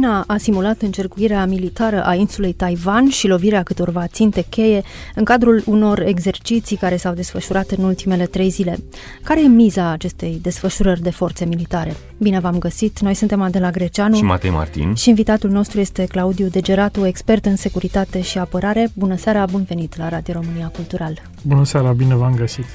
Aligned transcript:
China 0.00 0.24
a 0.26 0.36
simulat 0.36 0.82
încercuirea 0.82 1.46
militară 1.46 2.04
a 2.04 2.14
insulei 2.14 2.52
Taiwan 2.52 3.08
și 3.08 3.26
lovirea 3.26 3.62
câtorva 3.62 4.06
ținte 4.06 4.44
cheie 4.48 4.82
în 5.14 5.24
cadrul 5.24 5.62
unor 5.66 6.00
exerciții 6.00 6.76
care 6.76 6.96
s-au 6.96 7.14
desfășurat 7.14 7.70
în 7.70 7.84
ultimele 7.84 8.26
trei 8.26 8.48
zile. 8.48 8.78
Care 9.22 9.42
e 9.42 9.46
miza 9.46 9.90
acestei 9.90 10.38
desfășurări 10.42 11.02
de 11.02 11.10
forțe 11.10 11.44
militare? 11.44 11.96
Bine 12.18 12.40
v-am 12.40 12.58
găsit, 12.58 13.00
noi 13.00 13.14
suntem 13.14 13.42
Adela 13.42 13.70
Greceanu 13.70 14.16
și 14.16 14.22
Matei 14.22 14.50
Martin 14.50 14.94
și 14.94 15.08
invitatul 15.08 15.50
nostru 15.50 15.80
este 15.80 16.04
Claudiu 16.04 16.46
Degeratu, 16.46 17.06
expert 17.06 17.46
în 17.46 17.56
securitate 17.56 18.20
și 18.20 18.38
apărare. 18.38 18.90
Bună 18.94 19.16
seara, 19.16 19.44
bun 19.50 19.64
venit 19.68 19.96
la 19.96 20.08
Radio 20.08 20.34
România 20.34 20.66
Cultural! 20.74 21.22
Bună 21.42 21.64
seara, 21.64 21.92
bine 21.92 22.14
v-am 22.14 22.34
găsit! 22.34 22.66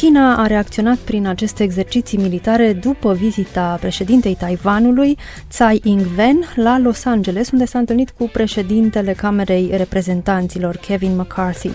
China 0.00 0.36
a 0.36 0.46
reacționat 0.46 0.96
prin 0.96 1.26
aceste 1.26 1.62
exerciții 1.62 2.18
militare 2.18 2.72
după 2.72 3.12
vizita 3.12 3.76
președintei 3.80 4.34
Taiwanului, 4.34 5.18
Tsai 5.48 5.80
Ing-wen, 5.84 6.52
la 6.54 6.78
Los 6.78 7.04
Angeles, 7.04 7.50
unde 7.50 7.64
s-a 7.64 7.78
întâlnit 7.78 8.10
cu 8.10 8.28
președintele 8.32 9.12
Camerei 9.12 9.70
Reprezentanților, 9.76 10.76
Kevin 10.76 11.16
McCarthy. 11.16 11.70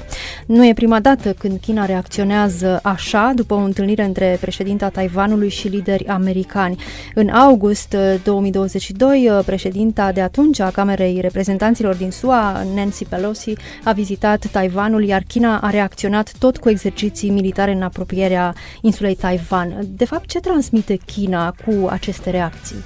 Nu 0.45 0.67
e 0.67 0.73
prima 0.73 0.99
dată 0.99 1.33
când 1.33 1.59
China 1.59 1.85
reacționează 1.85 2.79
așa, 2.83 3.31
după 3.35 3.53
o 3.53 3.57
întâlnire 3.57 4.03
între 4.03 4.37
președinta 4.41 4.89
Taiwanului 4.89 5.49
și 5.49 5.67
lideri 5.67 6.07
americani. 6.07 6.83
În 7.13 7.29
august 7.29 7.95
2022, 8.23 9.41
președinta 9.45 10.11
de 10.11 10.21
atunci 10.21 10.59
a 10.59 10.69
Camerei 10.69 11.21
Reprezentanților 11.21 11.95
din 11.95 12.11
SUA, 12.11 12.65
Nancy 12.75 13.05
Pelosi, 13.05 13.53
a 13.83 13.91
vizitat 13.91 14.45
Taiwanul, 14.51 15.03
iar 15.03 15.23
China 15.27 15.59
a 15.59 15.69
reacționat 15.69 16.31
tot 16.39 16.57
cu 16.57 16.69
exerciții 16.69 17.29
militare 17.29 17.71
în 17.71 17.81
apropiere 17.81 18.13
apropierea 18.15 18.55
insulei 18.81 19.15
Taiwan. 19.15 19.87
De 19.87 20.05
fapt, 20.05 20.29
ce 20.29 20.39
transmite 20.39 20.95
China 20.95 21.51
cu 21.65 21.87
aceste 21.89 22.29
reacții? 22.29 22.83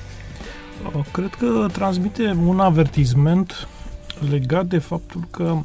Cred 1.12 1.34
că 1.34 1.68
transmite 1.72 2.38
un 2.46 2.60
avertisment 2.60 3.68
legat 4.30 4.66
de 4.66 4.78
faptul 4.78 5.28
că 5.32 5.58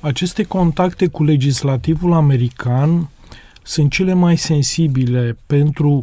aceste 0.00 0.42
contacte 0.42 1.06
cu 1.06 1.24
legislativul 1.24 2.12
american 2.12 3.08
sunt 3.62 3.90
cele 3.90 4.12
mai 4.12 4.36
sensibile 4.36 5.36
pentru 5.46 6.02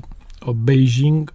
Beijing 0.56 1.32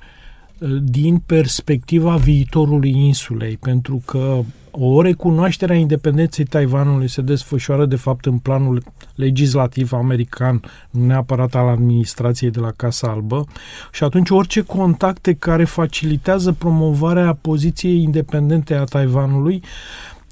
din 0.83 1.23
perspectiva 1.27 2.17
viitorului 2.17 2.91
insulei, 2.91 3.57
pentru 3.57 4.03
că 4.05 4.41
o 4.71 5.03
recunoaștere 5.03 5.73
a 5.73 5.77
independenței 5.77 6.45
Taiwanului 6.45 7.09
se 7.09 7.21
desfășoară 7.21 7.87
de 7.87 7.97
fapt 7.97 8.27
în 8.27 8.39
planul 8.39 8.83
legislativ 9.15 9.93
american, 9.93 10.61
nu 10.91 11.07
neapărat 11.07 11.55
al 11.55 11.69
administrației 11.69 12.51
de 12.51 12.61
la 12.61 12.71
Casa 12.77 13.09
Albă, 13.09 13.45
și 13.93 14.05
atunci 14.05 14.31
orice 14.31 14.61
contacte 14.61 15.33
care 15.35 15.65
facilitează 15.65 16.53
promovarea 16.53 17.39
poziției 17.41 18.03
independente 18.03 18.75
a 18.75 18.85
Taiwanului 18.85 19.63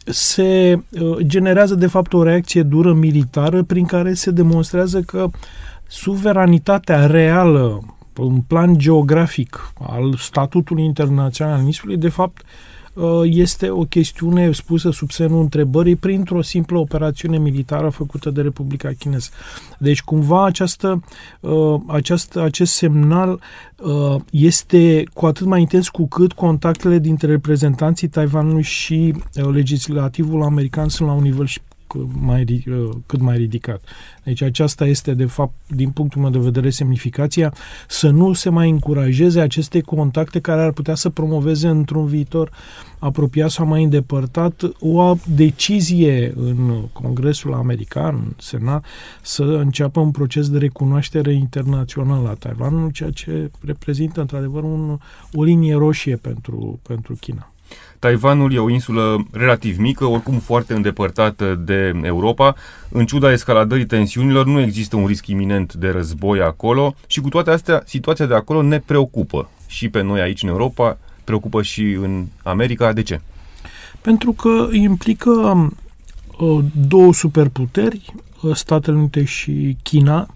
se 0.05 0.83
uh, 1.01 1.17
generează 1.21 1.75
de 1.75 1.87
fapt 1.87 2.13
o 2.13 2.23
reacție 2.23 2.63
dură 2.63 2.93
militară 2.93 3.63
prin 3.63 3.85
care 3.85 4.15
se 4.15 4.31
demonstrează 4.31 5.01
că 5.01 5.29
suveranitatea 5.87 7.07
reală 7.07 7.96
în 8.17 8.41
plan 8.41 8.79
geografic 8.79 9.73
al 9.81 10.15
statutului 10.19 10.85
internațional 10.85 11.59
al 11.59 11.65
insului, 11.65 11.97
de 11.97 12.09
fapt, 12.09 12.43
uh, 12.95 13.21
este 13.25 13.69
o 13.69 13.85
chestiune 13.85 14.53
spusă 14.53 14.91
sub 14.91 15.11
semnul 15.11 15.41
întrebării 15.41 15.97
printr-o 15.97 16.43
simplă 16.43 16.79
operațiune 16.79 17.39
militară 17.39 17.89
făcută 17.89 18.31
de 18.31 18.41
Republica 18.41 18.91
Chineză. 18.99 19.29
Deci, 19.79 20.03
cumva, 20.03 20.45
această, 20.45 21.03
uh, 21.41 21.81
această, 21.87 22.41
acest 22.41 22.73
semnal 22.73 23.41
uh, 23.77 24.17
este 24.31 25.05
cu 25.15 25.27
atât 25.27 25.47
mai 25.47 25.61
intens 25.61 25.89
cu 25.89 26.09
cât 26.09 26.33
contactele 26.33 26.99
dintre 26.99 27.27
reprezentanții 27.27 28.09
Taiwanului 28.09 28.63
și 28.63 29.15
legislativul 29.53 30.43
american 30.43 30.89
sunt 30.89 31.09
la 31.09 31.15
un 31.15 31.23
nivel 31.23 31.47
și 31.47 31.61
mai, 32.21 32.65
uh, 32.71 32.89
cât 33.07 33.21
mai 33.21 33.37
ridicat. 33.37 33.81
Deci 34.25 34.43
aceasta 34.43 34.87
este, 34.87 35.15
de 35.15 35.25
fapt, 35.25 35.55
din 35.67 35.91
punctul 35.91 36.21
meu 36.21 36.31
de 36.31 36.39
vedere, 36.39 36.71
semnificația 36.71 37.55
să 37.89 38.11
nu 38.11 38.33
se 38.33 38.49
mai 38.49 38.71
încurajeze 38.71 39.41
aceste 39.41 39.81
contacte 39.81 40.41
care 40.41 40.61
ar 40.61 40.73
putea 40.73 40.95
să 40.95 41.11
promoveze 41.11 41.69
într-un 41.69 42.07
viitor 42.07 42.51
apropiat 42.99 43.51
sau 43.51 43.67
mai 43.67 43.83
îndepărtat 43.83 44.63
o 44.81 45.15
decizie 45.35 46.33
în 46.37 46.83
Congresul 46.93 47.55
American, 47.55 48.15
în 48.15 48.33
Senat, 48.39 48.85
să 49.23 49.43
înceapă 49.43 50.01
un 50.01 50.11
proces 50.11 50.49
de 50.51 50.59
recunoaștere 50.59 51.33
internațională 51.33 52.29
a 52.29 52.35
Taiwanului, 52.35 52.93
ceea 52.93 53.11
ce 53.11 53.51
reprezintă, 53.65 54.21
într-adevăr, 54.21 54.63
un, 54.63 54.99
o 55.33 55.43
linie 55.43 55.75
roșie 55.75 56.17
pentru, 56.17 56.81
pentru 56.83 57.15
China. 57.21 57.51
Taiwanul 57.99 58.53
e 58.53 58.59
o 58.59 58.71
insulă 58.71 59.27
relativ 59.33 59.79
mică, 59.79 60.05
oricum 60.05 60.39
foarte 60.39 60.75
îndepărtată 60.75 61.55
de 61.55 62.01
Europa. 62.03 62.55
În 62.89 63.07
ciuda 63.07 63.33
escaladării 63.33 63.87
tensiunilor, 63.87 64.47
nu 64.47 64.61
există 64.61 64.97
un 64.97 65.07
risc 65.07 65.27
iminent 65.27 65.75
de 65.75 65.89
război 65.89 66.41
acolo 66.41 66.95
și 67.07 67.21
cu 67.21 67.29
toate 67.29 67.51
astea, 67.51 67.83
situația 67.87 68.27
de 68.27 68.35
acolo 68.35 68.63
ne 68.63 68.79
preocupă. 68.79 69.51
Și 69.67 69.89
pe 69.89 70.03
noi 70.03 70.21
aici 70.21 70.43
în 70.43 70.49
Europa, 70.49 70.99
preocupă 71.25 71.63
și 71.63 71.83
în 71.83 72.27
America. 72.43 72.93
De 72.93 73.03
ce? 73.03 73.21
Pentru 74.01 74.33
că 74.33 74.69
implică 74.73 75.31
uh, 76.39 76.65
două 76.89 77.13
superputeri, 77.13 78.15
uh, 78.43 78.55
Statele 78.55 78.97
Unite 78.97 79.25
și 79.25 79.77
China, 79.83 80.29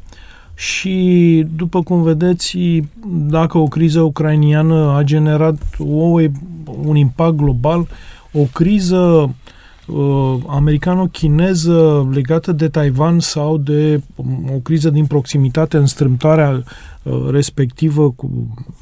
și, 0.60 1.47
după 1.56 1.82
cum 1.82 2.03
vedeți, 2.03 2.59
dacă 3.06 3.59
o 3.59 3.65
criză 3.65 4.00
ucrainiană 4.00 4.94
a 4.97 5.03
generat 5.03 5.59
o, 5.78 6.21
un 6.84 6.97
impact 6.97 7.37
global, 7.37 7.88
o 8.32 8.43
criză 8.53 9.34
uh, 9.93 10.41
americano-chineză 10.47 12.09
legată 12.12 12.53
de 12.53 12.69
Taiwan 12.69 13.21
sau 13.21 13.59
de 13.59 14.01
um, 14.15 14.51
o 14.55 14.59
criză 14.59 14.91
din 14.91 15.06
proximitate 15.06 15.77
în 15.77 15.87
strâmtoarea 15.87 16.62
Uh, 17.03 17.28
respectivă, 17.31 18.11
cu, 18.11 18.31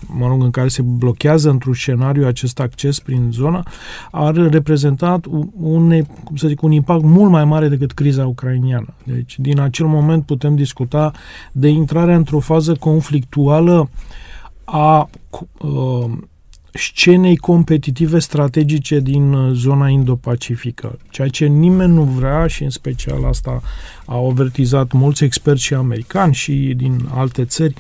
mă 0.07 0.27
rog, 0.27 0.43
în 0.43 0.51
care 0.51 0.69
se 0.69 0.83
blochează 0.83 1.51
într-un 1.51 1.75
scenariu 1.75 2.27
acest 2.27 2.61
acces 2.61 3.01
prin 3.01 3.29
zona, 3.33 3.67
ar 4.11 4.35
reprezenta 4.35 5.21
un, 5.61 6.03
cum 6.25 6.37
să 6.37 6.49
zic, 6.49 6.63
un 6.63 6.73
impact 6.73 7.03
mult 7.03 7.31
mai 7.31 7.45
mare 7.45 7.69
decât 7.69 7.93
criza 7.93 8.27
ucrainiană. 8.27 8.95
Deci, 9.05 9.39
din 9.39 9.61
acel 9.61 9.87
moment 9.87 10.25
putem 10.25 10.55
discuta 10.55 11.13
de 11.53 11.69
intrarea 11.69 12.17
într-o 12.17 12.39
fază 12.39 12.75
conflictuală 12.75 13.91
a 14.65 15.11
uh, 15.61 16.11
scenei 16.79 17.37
competitive 17.37 18.19
strategice 18.19 19.01
din 19.01 19.33
uh, 19.33 19.53
zona 19.55 19.89
Indo-Pacifică, 19.89 20.99
ceea 21.11 21.29
ce 21.29 21.47
nimeni 21.47 21.93
nu 21.93 22.03
vrea 22.03 22.47
și 22.47 22.63
în 22.63 22.71
special 22.71 23.25
asta 23.25 23.63
au 24.05 24.31
avertizat 24.31 24.93
mulți 24.93 25.25
experți 25.25 25.63
și 25.63 25.75
americani 25.75 26.35
și 26.35 26.75
din 26.77 27.09
alte 27.15 27.45
țări, 27.45 27.75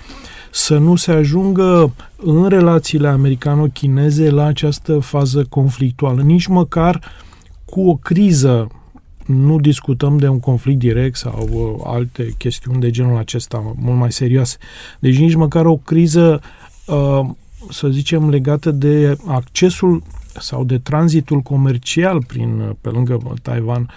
să 0.50 0.78
nu 0.78 0.96
se 0.96 1.12
ajungă 1.12 1.94
în 2.16 2.48
relațiile 2.48 3.08
americano-chineze 3.08 4.30
la 4.30 4.44
această 4.44 4.98
fază 4.98 5.44
conflictuală, 5.48 6.22
nici 6.22 6.46
măcar 6.46 7.12
cu 7.64 7.88
o 7.88 7.94
criză 7.94 8.68
nu 9.26 9.60
discutăm 9.60 10.18
de 10.18 10.28
un 10.28 10.40
conflict 10.40 10.78
direct 10.78 11.16
sau 11.16 11.48
uh, 11.52 11.82
alte 11.84 12.34
chestiuni 12.38 12.80
de 12.80 12.90
genul 12.90 13.18
acesta, 13.18 13.74
mult 13.76 13.98
mai 13.98 14.12
serioase. 14.12 14.56
Deci 14.98 15.18
nici 15.18 15.34
măcar 15.34 15.66
o 15.66 15.76
criză 15.76 16.40
uh, 16.86 17.28
să 17.70 17.88
zicem, 17.88 18.30
legată 18.30 18.70
de 18.70 19.18
accesul 19.26 20.02
sau 20.40 20.64
de 20.64 20.78
tranzitul 20.78 21.40
comercial 21.40 22.24
prin, 22.24 22.76
pe 22.80 22.88
lângă 22.88 23.34
Taiwan 23.42 23.90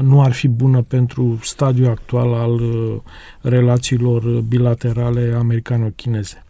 nu 0.00 0.22
ar 0.22 0.32
fi 0.32 0.48
bună 0.48 0.82
pentru 0.82 1.38
stadiul 1.42 1.88
actual 1.88 2.32
al 2.32 2.52
uh, 2.52 2.96
relațiilor 3.40 4.40
bilaterale 4.40 5.34
americano-chineze. 5.38 6.44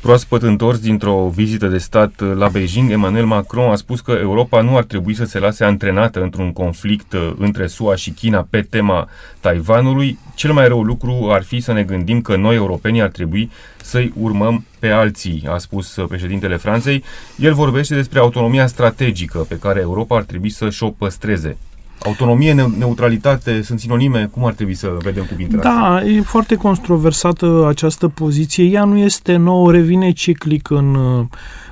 Proaspăt 0.00 0.42
întors 0.42 0.78
dintr-o 0.78 1.32
vizită 1.34 1.66
de 1.66 1.78
stat 1.78 2.20
la 2.36 2.48
Beijing, 2.48 2.90
Emmanuel 2.90 3.26
Macron 3.26 3.70
a 3.70 3.74
spus 3.74 4.00
că 4.00 4.10
Europa 4.20 4.60
nu 4.60 4.76
ar 4.76 4.84
trebui 4.84 5.14
să 5.14 5.24
se 5.24 5.38
lase 5.38 5.64
antrenată 5.64 6.22
într-un 6.22 6.52
conflict 6.52 7.12
uh, 7.12 7.32
între 7.38 7.66
SUA 7.66 7.94
și 7.94 8.10
China 8.10 8.46
pe 8.50 8.60
tema 8.60 9.08
Taiwanului. 9.40 10.18
Cel 10.34 10.52
mai 10.52 10.68
rău 10.68 10.82
lucru 10.82 11.28
ar 11.30 11.42
fi 11.42 11.60
să 11.60 11.72
ne 11.72 11.82
gândim 11.82 12.20
că 12.20 12.36
noi, 12.36 12.54
europenii, 12.54 13.02
ar 13.02 13.08
trebui 13.08 13.50
să-i 13.82 14.12
urmăm 14.16 14.64
pe 14.78 14.88
alții, 14.88 15.46
a 15.48 15.58
spus 15.58 15.96
uh, 15.96 16.08
președintele 16.08 16.56
Franței. 16.56 17.04
El 17.36 17.54
vorbește 17.54 17.94
despre 17.94 18.18
autonomia 18.18 18.66
strategică 18.66 19.38
pe 19.38 19.58
care 19.58 19.80
Europa 19.80 20.16
ar 20.16 20.22
trebui 20.22 20.50
să-și 20.50 20.82
o 20.82 20.90
păstreze. 20.90 21.56
Autonomie, 22.04 22.52
neutralitate 22.78 23.62
sunt 23.62 23.80
sinonime? 23.80 24.28
Cum 24.32 24.44
ar 24.44 24.52
trebui 24.52 24.74
să 24.74 24.96
vedem 25.02 25.24
cuvintele 25.24 25.62
Da, 25.62 25.94
astea? 25.94 26.10
e 26.10 26.20
foarte 26.20 26.54
controversată 26.54 27.66
această 27.68 28.08
poziție. 28.08 28.64
Ea 28.64 28.84
nu 28.84 28.98
este 28.98 29.36
nouă, 29.36 29.70
revine 29.72 30.12
ciclic 30.12 30.70
în, 30.70 30.96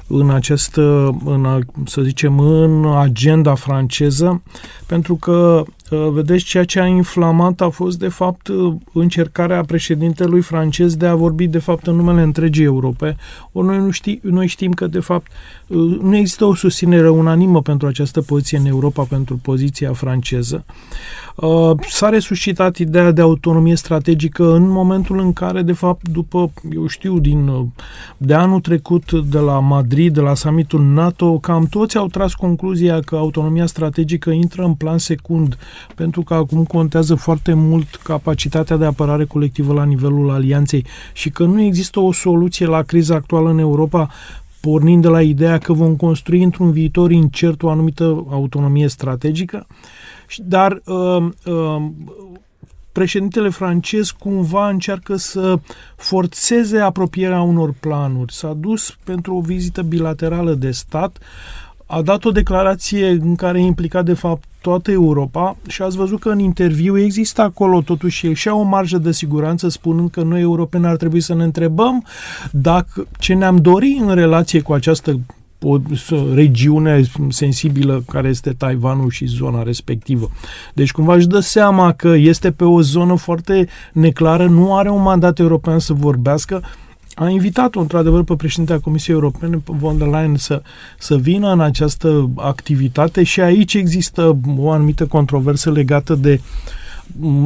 în 0.07 0.31
această, 0.31 1.17
în, 1.25 1.61
să 1.87 2.03
zicem, 2.03 2.39
în 2.39 2.97
agenda 2.97 3.55
franceză, 3.55 4.43
pentru 4.87 5.15
că 5.15 5.65
Uh, 5.65 5.67
vedeți, 5.97 6.45
ceea 6.45 6.65
ce 6.65 6.81
a 6.81 6.87
inflamat 6.87 7.61
a 7.61 7.69
fost, 7.69 7.99
de 7.99 8.09
fapt, 8.09 8.49
uh, 8.49 8.75
încercarea 8.93 9.63
președintelui 9.63 10.41
francez 10.41 10.97
de 10.97 11.07
a 11.07 11.15
vorbi, 11.15 11.47
de 11.47 11.59
fapt, 11.59 11.87
în 11.87 11.95
numele 11.95 12.23
întregii 12.23 12.65
Europe. 12.65 13.17
Ori 13.53 13.67
noi, 13.67 13.79
nu 13.79 13.91
ști, 13.91 14.19
noi 14.23 14.47
știm 14.47 14.73
că, 14.73 14.87
de 14.87 15.01
fapt, 15.01 15.31
uh, 15.67 15.99
nu 16.01 16.17
există 16.17 16.45
o 16.45 16.55
susținere 16.55 17.11
unanimă 17.11 17.63
pentru 17.63 17.87
această 17.87 18.23
poziție 18.23 18.59
în 18.59 18.67
Europa, 18.67 19.03
pentru 19.03 19.37
poziția 19.37 19.93
franceză. 19.93 20.65
S-a 21.89 22.09
resuscitat 22.09 22.77
ideea 22.77 23.11
de 23.11 23.21
autonomie 23.21 23.75
strategică 23.75 24.53
în 24.53 24.69
momentul 24.69 25.19
în 25.19 25.33
care, 25.33 25.63
de 25.63 25.73
fapt, 25.73 26.09
după, 26.09 26.53
eu 26.75 26.87
știu, 26.87 27.19
din, 27.19 27.73
de 28.17 28.35
anul 28.35 28.61
trecut 28.61 29.13
de 29.13 29.39
la 29.39 29.61
Madrid, 29.61 30.15
de 30.15 30.21
la 30.21 30.35
summitul 30.35 30.83
NATO, 30.83 31.39
cam 31.39 31.65
toți 31.65 31.97
au 31.97 32.07
tras 32.07 32.35
concluzia 32.35 33.01
că 33.01 33.17
autonomia 33.17 33.67
strategică 33.67 34.31
intră 34.31 34.63
în 34.63 34.75
plan 34.75 34.99
secund 34.99 35.59
pentru 35.95 36.23
că 36.23 36.35
acum 36.35 36.65
contează 36.65 37.15
foarte 37.15 37.53
mult 37.55 37.95
capacitatea 38.03 38.77
de 38.77 38.85
apărare 38.85 39.25
colectivă 39.25 39.73
la 39.73 39.85
nivelul 39.85 40.31
alianței 40.31 40.85
și 41.13 41.31
că 41.31 41.45
nu 41.45 41.63
există 41.63 42.01
o 42.01 42.13
soluție 42.13 42.67
la 42.67 42.83
criza 42.83 43.15
actuală 43.15 43.51
în 43.51 43.59
Europa 43.59 44.09
pornind 44.61 45.03
de 45.03 45.09
la 45.09 45.23
ideea 45.23 45.59
că 45.59 45.73
vom 45.73 45.97
construi 45.97 46.43
într-un 46.43 46.71
viitor 46.71 47.11
incert 47.11 47.63
o 47.63 47.69
anumită 47.69 48.27
autonomie 48.31 48.89
strategică, 48.89 49.67
dar 50.37 50.83
uh, 50.85 51.29
uh, 51.47 51.83
președintele 52.93 53.49
francez 53.49 54.11
cumva 54.11 54.69
încearcă 54.69 55.17
să 55.17 55.59
forțeze 55.97 56.79
apropierea 56.79 57.43
unor 57.43 57.75
planuri. 57.81 58.33
S-a 58.33 58.53
dus 58.53 58.97
pentru 59.05 59.35
o 59.35 59.41
vizită 59.41 59.83
bilaterală 59.83 60.55
de 60.55 60.71
stat, 60.71 61.19
a 61.87 62.03
dat 62.03 62.25
o 62.25 62.31
declarație 62.31 63.09
în 63.09 63.35
care 63.35 63.59
e 63.59 63.65
implicat 63.65 64.05
de 64.05 64.15
fapt 64.15 64.45
toată 64.61 64.91
Europa 64.91 65.57
și 65.67 65.83
ați 65.83 65.97
văzut 65.97 66.21
că 66.21 66.29
în 66.29 66.39
interviu 66.39 66.99
există 66.99 67.43
acolo 67.43 67.81
totuși 67.81 68.33
și 68.33 68.49
o 68.49 68.63
marjă 68.63 68.99
de 68.99 69.13
siguranță 69.13 69.69
spunând 69.69 70.11
că 70.11 70.23
noi 70.23 70.41
europeni 70.41 70.87
ar 70.87 70.97
trebui 70.97 71.21
să 71.21 71.35
ne 71.35 71.45
întrebăm 71.45 72.05
dacă 72.51 73.07
ce 73.19 73.35
ne-am 73.35 73.57
dorit 73.57 74.01
în 74.01 74.15
relație 74.15 74.61
cu 74.61 74.73
această 74.73 75.21
o 75.63 75.79
regiune 76.35 77.03
sensibilă 77.29 78.03
care 78.07 78.29
este 78.29 78.51
Taiwanul 78.51 79.11
și 79.11 79.27
zona 79.27 79.63
respectivă. 79.63 80.31
Deci 80.75 80.93
cumva 80.93 81.15
își 81.15 81.27
dă 81.27 81.41
seama 81.41 81.93
că 81.93 82.09
este 82.09 82.51
pe 82.51 82.65
o 82.65 82.81
zonă 82.81 83.15
foarte 83.15 83.69
neclară, 83.93 84.47
nu 84.47 84.77
are 84.77 84.91
un 84.91 85.03
mandat 85.03 85.39
european 85.39 85.79
să 85.79 85.93
vorbească, 85.93 86.63
a 87.15 87.29
invitat-o, 87.29 87.81
într-adevăr, 87.81 88.25
pe 88.25 88.35
președintea 88.35 88.79
Comisiei 88.79 89.15
Europene, 89.15 89.57
pe 89.57 89.73
von 89.79 89.99
der 89.99 90.07
Leyen, 90.07 90.37
să, 90.37 90.63
să 90.99 91.17
vină 91.17 91.53
în 91.53 91.61
această 91.61 92.31
activitate 92.37 93.23
și 93.23 93.41
aici 93.41 93.75
există 93.75 94.39
o 94.57 94.71
anumită 94.71 95.07
controversă 95.07 95.71
legată 95.71 96.15
de 96.15 96.41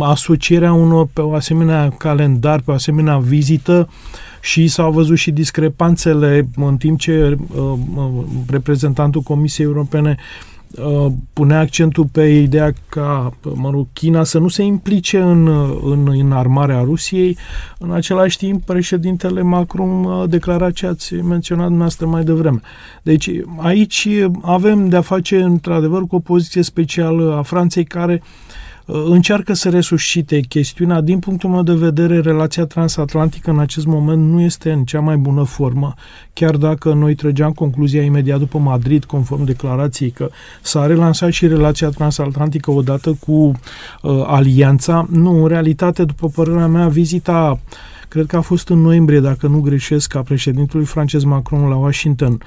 asocierea 0.01 0.73
unor 0.73 1.09
pe 1.13 1.21
o 1.21 1.35
asemenea 1.35 1.89
calendar, 1.99 2.61
pe 2.61 2.71
o 2.71 2.75
asemenea 2.75 3.19
vizită 3.19 3.89
și 4.43 4.69
s-au 4.69 4.93
văzut 4.93 5.17
și 5.17 5.31
discrepanțele 5.31 6.49
în 6.57 6.77
timp 6.77 6.99
ce 6.99 7.39
uh, 7.57 7.79
uh 7.97 8.25
reprezentantul 8.49 9.21
Comisiei 9.21 9.67
Europene 9.67 10.17
uh, 10.19 10.53
Uh, 10.79 11.13
pune 11.33 11.55
accentul 11.55 12.07
pe 12.13 12.23
ideea 12.23 12.73
ca, 12.89 13.37
mă 13.55 13.71
rog, 13.71 13.87
China 13.93 14.25
să 14.25 14.39
nu 14.39 14.49
se 14.49 14.63
implice 14.63 15.19
în, 15.19 15.47
în, 15.85 16.09
în 16.09 16.33
armarea 16.33 16.81
Rusiei. 16.81 17.37
În 17.79 17.93
același 17.93 18.37
timp, 18.37 18.65
președintele 18.65 19.43
Macron 19.43 20.05
a 20.07 20.27
declarat 20.27 20.73
ce 20.73 20.87
ați 20.87 21.15
menționat 21.15 21.65
dumneavoastră 21.65 22.07
mai 22.07 22.25
devreme. 22.25 22.61
Deci 23.03 23.31
aici 23.57 24.09
avem 24.43 24.89
de-a 24.89 25.01
face, 25.01 25.43
într-adevăr, 25.43 26.03
cu 26.03 26.15
o 26.17 26.19
poziție 26.19 26.63
specială 26.63 27.37
a 27.37 27.43
Franței 27.43 27.85
care 27.85 28.23
uh, 28.23 28.23
Uh, 28.23 28.62
încearcă 28.87 29.53
să 29.53 29.69
resuscite 29.71 30.41
chestiunea. 30.41 31.01
Din 31.01 31.19
punctul 31.19 31.51
meu 31.51 31.63
de 31.63 31.73
vedere, 31.73 32.21
relația 32.21 32.65
transatlantică 32.65 33.51
în 33.51 33.59
acest 33.59 33.87
moment 33.87 34.23
nu 34.23 34.41
este 34.41 34.73
în 34.73 34.85
cea 34.85 35.01
mai 35.01 35.17
bună 35.17 35.43
formă, 35.43 35.95
chiar 36.33 36.57
dacă 36.57 36.93
noi 36.93 37.15
trăgeam 37.15 37.53
concluzia 37.53 38.03
imediat 38.03 38.39
după 38.39 38.59
Madrid, 38.59 39.05
conform 39.05 39.45
declarației, 39.45 40.11
că 40.11 40.31
s-a 40.63 40.87
relansat 40.87 41.31
și 41.31 41.47
relația 41.47 41.89
transatlantică 41.89 42.71
odată 42.71 43.17
cu 43.27 43.33
uh, 43.33 44.23
alianța. 44.27 45.07
Nu, 45.11 45.43
în 45.43 45.49
realitate, 45.49 46.05
după 46.05 46.29
părerea 46.29 46.67
mea, 46.67 46.89
vizita 46.89 47.59
cred 48.13 48.27
că 48.27 48.37
a 48.37 48.41
fost 48.41 48.69
în 48.69 48.81
noiembrie, 48.81 49.21
dacă 49.21 49.47
nu 49.47 49.61
greșesc, 49.61 50.15
a 50.15 50.23
președintelui 50.23 50.87
francez 50.87 51.25
Macron 51.25 51.69
la 51.69 51.77
Washington, 51.77 52.41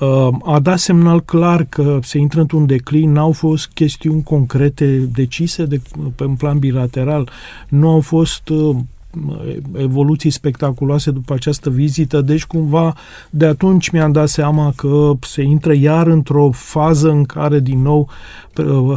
uh, 0.00 0.28
a 0.44 0.58
dat 0.58 0.78
semnal 0.78 1.20
clar 1.20 1.64
că 1.64 1.98
se 2.02 2.18
intră 2.18 2.40
într-un 2.40 2.66
declin, 2.66 3.12
n-au 3.12 3.32
fost 3.32 3.70
chestiuni 3.74 4.22
concrete 4.22 4.96
decise 5.12 5.64
de, 5.64 5.80
pe 6.14 6.24
în 6.24 6.34
plan 6.34 6.58
bilateral, 6.58 7.30
nu 7.68 7.88
au 7.88 8.00
fost 8.00 8.48
uh, 8.48 8.76
evoluții 9.76 10.30
spectaculoase 10.30 11.10
după 11.10 11.32
această 11.32 11.70
vizită, 11.70 12.20
deci 12.20 12.44
cumva 12.44 12.94
de 13.30 13.46
atunci 13.46 13.88
mi-am 13.88 14.12
dat 14.12 14.28
seama 14.28 14.72
că 14.76 15.12
se 15.20 15.42
intră 15.42 15.72
iar 15.72 16.06
într-o 16.06 16.50
fază 16.50 17.10
în 17.10 17.24
care 17.24 17.60
din 17.60 17.82
nou 17.82 18.08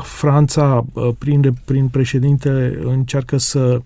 Franța 0.01 0.85
prin, 1.17 1.53
prin 1.65 1.87
președinte 1.87 2.79
încearcă 2.85 3.37
să 3.37 3.81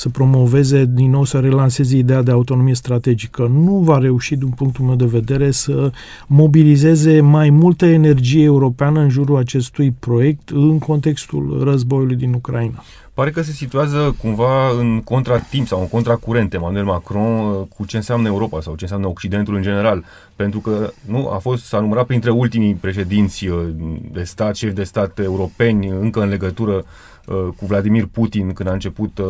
să 0.00 0.08
promoveze 0.08 0.84
din 0.84 1.10
nou, 1.10 1.24
să 1.24 1.38
relanseze 1.38 1.96
ideea 1.96 2.22
de 2.22 2.30
autonomie 2.30 2.74
strategică. 2.74 3.50
Nu 3.52 3.78
va 3.78 3.98
reuși, 3.98 4.36
din 4.36 4.48
punctul 4.48 4.84
meu 4.84 4.94
de 4.94 5.04
vedere, 5.04 5.50
să 5.50 5.92
mobilizeze 6.26 7.20
mai 7.20 7.50
multă 7.50 7.86
energie 7.86 8.44
europeană 8.44 9.00
în 9.00 9.08
jurul 9.08 9.36
acestui 9.36 9.90
proiect 9.90 10.48
în 10.48 10.78
contextul 10.78 11.60
războiului 11.64 12.16
din 12.16 12.32
Ucraina. 12.32 12.84
Pare 13.14 13.30
că 13.30 13.42
se 13.42 13.52
situează 13.52 14.14
cumva 14.18 14.70
în 14.78 15.00
contratimp 15.04 15.66
sau 15.66 15.80
în 15.80 15.88
contracurent 15.88 16.54
Emmanuel 16.54 16.84
Macron 16.84 17.38
uh, 17.38 17.66
cu 17.76 17.86
ce 17.86 17.96
înseamnă 17.96 18.28
Europa 18.28 18.60
sau 18.60 18.74
ce 18.74 18.82
înseamnă 18.82 19.08
Occidentul 19.08 19.54
în 19.54 19.62
general. 19.62 20.04
Pentru 20.40 20.60
că 20.60 20.92
nu 21.06 21.28
a 21.28 21.38
fost, 21.38 21.64
s-a 21.64 21.80
numărat 21.80 22.06
printre 22.06 22.30
ultimii 22.30 22.74
președinți 22.74 23.46
uh, 23.46 23.68
de 24.12 24.22
stat, 24.22 24.56
șefi 24.56 24.74
de 24.74 24.84
stat 24.84 25.18
europeni, 25.18 25.88
încă 25.88 26.22
în 26.22 26.28
legătură 26.28 26.84
Uh, 27.30 27.48
cu 27.56 27.66
Vladimir 27.66 28.06
Putin 28.06 28.52
când 28.52 28.68
a 28.68 28.72
început 28.72 29.18
uh, 29.18 29.26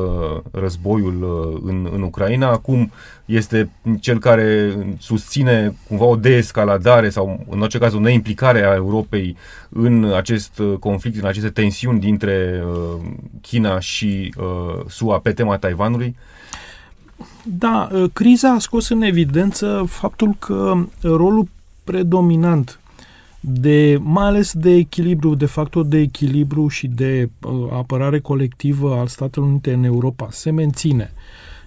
războiul 0.51 1.23
uh, 1.23 1.61
în, 1.65 1.89
în 1.93 2.03
Ucraina. 2.03 2.51
Acum 2.51 2.93
este 3.25 3.71
cel 4.01 4.19
care 4.19 4.73
susține 4.99 5.75
cumva 5.89 6.05
o 6.05 6.17
deescaladare 6.17 7.09
sau 7.09 7.47
în 7.51 7.61
orice 7.61 7.79
caz 7.79 7.95
o 7.95 8.01
neimplicare 8.01 8.65
a 8.65 8.75
Europei 8.75 9.37
în 9.69 10.13
acest 10.17 10.61
conflict, 10.81 11.21
în 11.23 11.29
aceste 11.29 11.49
tensiuni 11.49 12.01
dintre 12.01 12.65
China 13.41 13.81
și 13.81 14.35
SUA 14.89 15.19
pe 15.19 15.33
tema 15.33 15.57
Taiwanului. 15.57 16.17
Da, 17.45 17.89
criza 18.13 18.51
a 18.51 18.59
scos 18.59 18.89
în 18.89 19.03
evidență 19.03 19.85
faptul 19.89 20.37
că 20.39 20.75
rolul 21.03 21.49
predominant 21.85 22.81
de, 23.41 23.99
mai 24.03 24.27
ales 24.27 24.53
de 24.53 24.71
echilibru, 24.71 25.35
de 25.35 25.47
factor 25.47 25.85
de 25.85 25.99
echilibru 25.99 26.69
și 26.69 26.87
de 26.87 27.31
uh, 27.43 27.53
apărare 27.73 28.21
colectivă 28.21 28.95
al 28.95 29.07
Statelor 29.07 29.49
Unite 29.49 29.73
în 29.73 29.85
Europa 29.85 30.29
se 30.31 30.51
menține. 30.51 31.13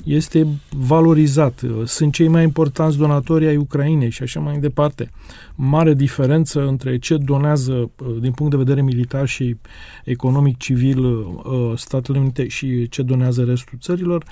Este 0.04 0.48
valorizat. 0.70 1.62
Sunt 1.86 2.14
cei 2.14 2.28
mai 2.28 2.44
importanți 2.44 2.98
donatori 2.98 3.48
ai 3.48 3.56
Ucrainei 3.56 4.10
și 4.10 4.24
așa 4.24 4.40
mai 4.40 4.60
departe. 4.60 5.12
Mare 5.56 5.94
diferență 5.94 6.68
între 6.68 6.98
ce 7.00 7.18
donează 7.18 7.74
uh, 7.74 8.16
din 8.20 8.32
punct 8.32 8.52
de 8.52 8.58
vedere 8.58 8.82
militar 8.82 9.28
și 9.28 9.56
economic 10.04 10.58
civil 10.58 11.06
uh, 11.06 11.34
Statele 11.76 12.20
Unite 12.20 12.48
și 12.48 12.90
ce 12.90 13.02
donează 13.02 13.44
restul 13.44 13.78
țărilor. 13.82 14.24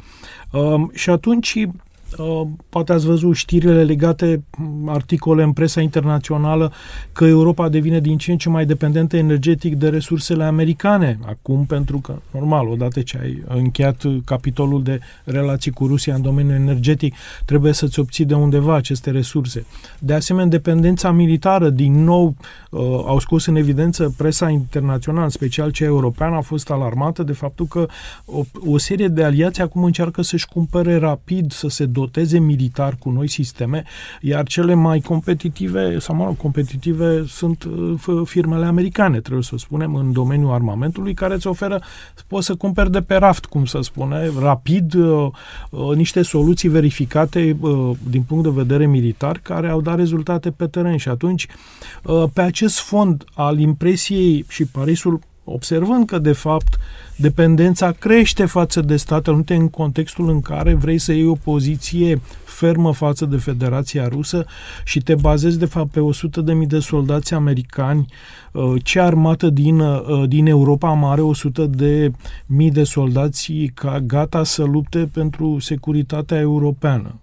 Uh, 0.52 0.84
și 0.94 1.10
atunci 1.10 1.56
Uh, 1.56 1.91
poate 2.70 2.94
ați 2.94 3.06
văzut 3.06 3.36
știrile 3.36 3.84
legate, 3.84 4.44
articole 4.86 5.44
în 5.44 5.52
presa 5.52 5.82
internațională, 5.82 6.72
că 7.12 7.26
Europa 7.26 7.70
devine 7.70 8.00
din 8.00 8.18
ce 8.18 8.32
în 8.32 8.38
ce 8.38 8.50
mai 8.50 8.66
dependentă 8.66 9.18
energetic 9.18 9.76
de 9.76 9.90
resursele 9.90 10.44
americane. 10.44 11.20
Acum, 11.26 11.66
pentru 11.66 12.00
că, 12.00 12.16
normal, 12.32 12.68
odată 12.68 13.02
ce 13.02 13.20
ai 13.22 13.44
încheiat 13.48 14.04
capitolul 14.26 14.84
de 14.84 15.00
relații 15.24 15.72
cu 15.72 15.88
Rusia 15.88 16.16
în 16.16 16.22
domeniul 16.22 16.56
energetic, 16.56 17.16
trebuie 17.46 17.74
să-ți 17.74 18.00
obții 18.00 18.26
de 18.26 18.34
undeva 18.34 18.76
aceste 18.76 19.12
resurse. 19.12 19.66
De 20.00 20.14
asemenea, 20.14 20.50
dependența 20.50 21.12
militară, 21.12 21.70
din 21.70 22.04
nou, 22.04 22.36
uh, 22.70 22.80
au 23.06 23.20
scos 23.20 23.46
în 23.46 23.56
evidență 23.56 24.14
presa 24.18 24.50
internațională, 24.50 25.24
în 25.24 25.30
special 25.30 25.72
cea 25.72 25.86
europeană, 25.86 26.36
a 26.36 26.42
fost 26.42 26.70
alarmată 26.70 27.24
de 27.24 27.34
faptul 27.34 27.66
că 27.66 27.86
o, 28.26 28.42
o 28.66 28.78
serie 28.78 29.08
de 29.08 29.24
aliați 29.24 29.62
acum 29.62 29.84
încearcă 29.84 30.22
să-și 30.22 30.48
cumpere 30.48 30.98
rapid, 30.98 31.52
să 31.52 31.68
se 31.68 31.86
doteze 32.02 32.40
militar 32.40 32.96
cu 33.00 33.10
noi 33.10 33.28
sisteme, 33.28 33.84
iar 34.22 34.48
cele 34.48 34.74
mai 34.74 35.00
competitive, 35.00 36.00
sau 36.00 36.16
mă 36.16 36.26
rog, 36.26 36.38
competitive 36.38 37.24
sunt 37.28 37.64
uh, 37.64 38.22
firmele 38.26 38.66
americane, 38.66 39.20
trebuie 39.20 39.44
să 39.44 39.56
spunem, 39.58 39.96
în 39.96 40.12
domeniul 40.12 40.54
armamentului, 40.54 41.14
care 41.14 41.34
îți 41.34 41.48
oferă, 41.48 41.82
poți 42.28 42.46
să 42.46 42.56
cumperi 42.56 42.92
de 42.92 43.02
pe 43.02 43.16
raft, 43.16 43.46
cum 43.46 43.66
să 43.66 43.80
spune, 43.82 44.32
rapid, 44.40 44.94
uh, 44.94 45.28
uh, 45.70 45.96
niște 45.96 46.22
soluții 46.22 46.70
verificate 46.70 47.58
din 48.10 48.22
punct 48.22 48.44
de 48.44 48.50
vedere 48.50 48.86
militar, 48.86 49.40
care 49.44 49.70
au 49.70 49.82
dat 49.82 49.96
rezultate 49.96 50.52
pe 50.52 50.68
teren. 50.68 50.98
Și 50.98 51.10
atunci, 51.10 51.48
pe 52.34 52.42
acest 52.42 52.80
fond 52.80 53.24
al 53.34 53.60
impresiei 53.60 54.46
și 54.48 54.66
Parisul 54.66 55.20
observând 55.44 56.06
că, 56.06 56.20
de 56.20 56.32
fapt, 56.32 56.78
dependența 57.16 57.92
crește 57.92 58.46
față 58.46 58.82
de 58.82 58.96
Statele 58.96 59.36
Unite 59.36 59.56
în 59.56 59.70
contextul 59.70 60.30
în 60.30 60.42
care 60.42 60.74
vrei 60.74 60.98
să 60.98 61.12
iei 61.12 61.28
o 61.28 61.36
poziție 61.44 62.22
fermă 62.44 62.94
față 62.94 63.26
de 63.26 63.38
Federația 63.38 64.08
Rusă 64.08 64.46
și 64.84 65.00
te 65.00 65.16
bazezi, 65.16 65.60
de 65.60 65.66
fapt, 65.66 65.92
pe 65.92 66.00
100.000 66.62 66.68
de 66.68 66.80
soldați 66.80 67.34
americani. 67.34 68.06
Uh, 68.52 68.74
ce 68.84 69.00
armată 69.00 69.50
din, 69.50 69.80
uh, 69.80 70.28
din 70.28 70.46
Europa 70.46 70.94
mai 70.94 71.12
are 71.12 71.22
100 71.22 71.66
de 71.66 72.12
mii 72.46 72.72
de 72.72 72.84
soldați 72.84 73.72
ca 73.74 74.00
gata 74.00 74.44
să 74.44 74.64
lupte 74.64 75.10
pentru 75.14 75.60
securitatea 75.60 76.40
europeană? 76.40 77.16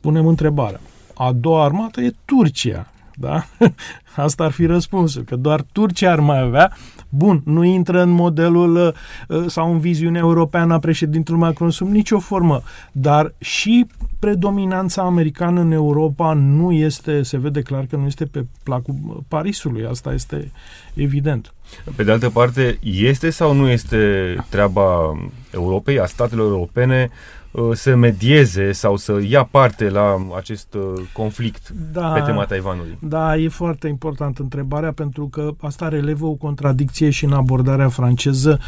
Punem 0.00 0.26
întrebarea. 0.26 0.80
A 1.14 1.32
doua 1.32 1.64
armată 1.64 2.00
e 2.00 2.14
Turcia. 2.24 2.92
Da? 3.14 3.46
Asta 4.16 4.44
ar 4.44 4.50
fi 4.50 4.66
răspunsul, 4.66 5.22
că 5.22 5.36
doar 5.36 5.64
Turcia 5.72 6.12
ar 6.12 6.20
mai 6.20 6.40
avea 6.40 6.72
Bun, 7.08 7.42
nu 7.44 7.64
intră 7.64 8.02
în 8.02 8.10
modelul 8.10 8.94
uh, 9.28 9.44
sau 9.46 9.72
în 9.72 9.78
viziunea 9.78 10.20
europeană 10.20 10.74
a 10.74 10.78
președintelui 10.78 11.40
Macron 11.40 11.70
sub 11.70 11.88
nicio 11.88 12.18
formă, 12.18 12.62
dar 12.92 13.34
și 13.38 13.86
predominanța 14.18 15.02
americană 15.02 15.60
în 15.60 15.72
Europa 15.72 16.32
nu 16.32 16.72
este, 16.72 17.22
se 17.22 17.38
vede 17.38 17.62
clar 17.62 17.86
că 17.86 17.96
nu 17.96 18.06
este 18.06 18.24
pe 18.24 18.46
placul 18.62 19.24
Parisului, 19.28 19.86
asta 19.86 20.12
este 20.12 20.50
evident. 20.94 21.54
Pe 21.96 22.02
de 22.02 22.10
altă 22.10 22.30
parte, 22.30 22.78
este 22.82 23.30
sau 23.30 23.54
nu 23.54 23.68
este 23.68 24.34
treaba 24.48 25.18
Europei, 25.52 26.00
a 26.00 26.06
statelor 26.06 26.50
europene, 26.50 27.10
Uh, 27.10 27.45
să 27.72 27.94
medieze 27.94 28.72
sau 28.72 28.96
să 28.96 29.20
ia 29.28 29.44
parte 29.44 29.88
la 29.88 30.26
acest 30.36 30.74
uh, 30.74 31.02
conflict 31.12 31.68
da, 31.92 32.08
pe 32.08 32.20
tema 32.20 32.44
Taiwanului? 32.44 32.98
Da, 33.00 33.36
e 33.36 33.48
foarte 33.48 33.88
importantă 33.88 34.42
întrebarea 34.42 34.92
pentru 34.92 35.28
că 35.28 35.50
asta 35.60 35.88
relevă 35.88 36.26
o 36.26 36.34
contradicție 36.34 37.10
și 37.10 37.24
în 37.24 37.32
abordarea 37.32 37.88
franceză. 37.88 38.58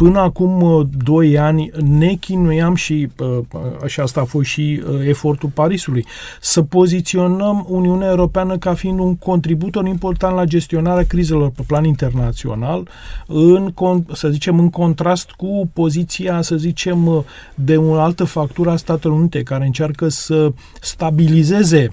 Uh, 0.00 0.10
Până 0.10 0.18
acum 0.18 0.60
uh, 0.60 0.86
doi 1.04 1.38
ani 1.38 1.70
ne 1.82 2.14
chinuiam 2.14 2.74
și, 2.74 3.08
uh, 3.18 3.38
așa 3.84 4.02
asta 4.02 4.20
a 4.20 4.24
fost 4.24 4.48
și 4.48 4.82
uh, 4.86 5.06
efortul 5.06 5.48
Parisului, 5.48 6.06
să 6.40 6.62
poziționăm 6.62 7.66
Uniunea 7.68 8.08
Europeană 8.08 8.58
ca 8.58 8.74
fiind 8.74 8.98
un 8.98 9.16
contributor 9.16 9.86
important 9.86 10.34
la 10.34 10.44
gestionarea 10.44 11.04
crizelor 11.04 11.50
pe 11.50 11.62
plan 11.66 11.84
internațional, 11.84 12.88
în, 13.26 13.72
să 14.12 14.28
zicem, 14.28 14.58
în 14.58 14.70
contrast 14.70 15.30
cu 15.30 15.70
poziția, 15.72 16.42
să 16.42 16.56
zicem, 16.56 17.24
de 17.54 17.76
o 17.76 17.94
altă 17.94 18.24
factură 18.24 18.70
a 18.70 18.76
Statelor 18.76 19.16
Unite, 19.16 19.42
care 19.42 19.64
încearcă 19.64 20.08
să 20.08 20.52
stabilizeze 20.80 21.90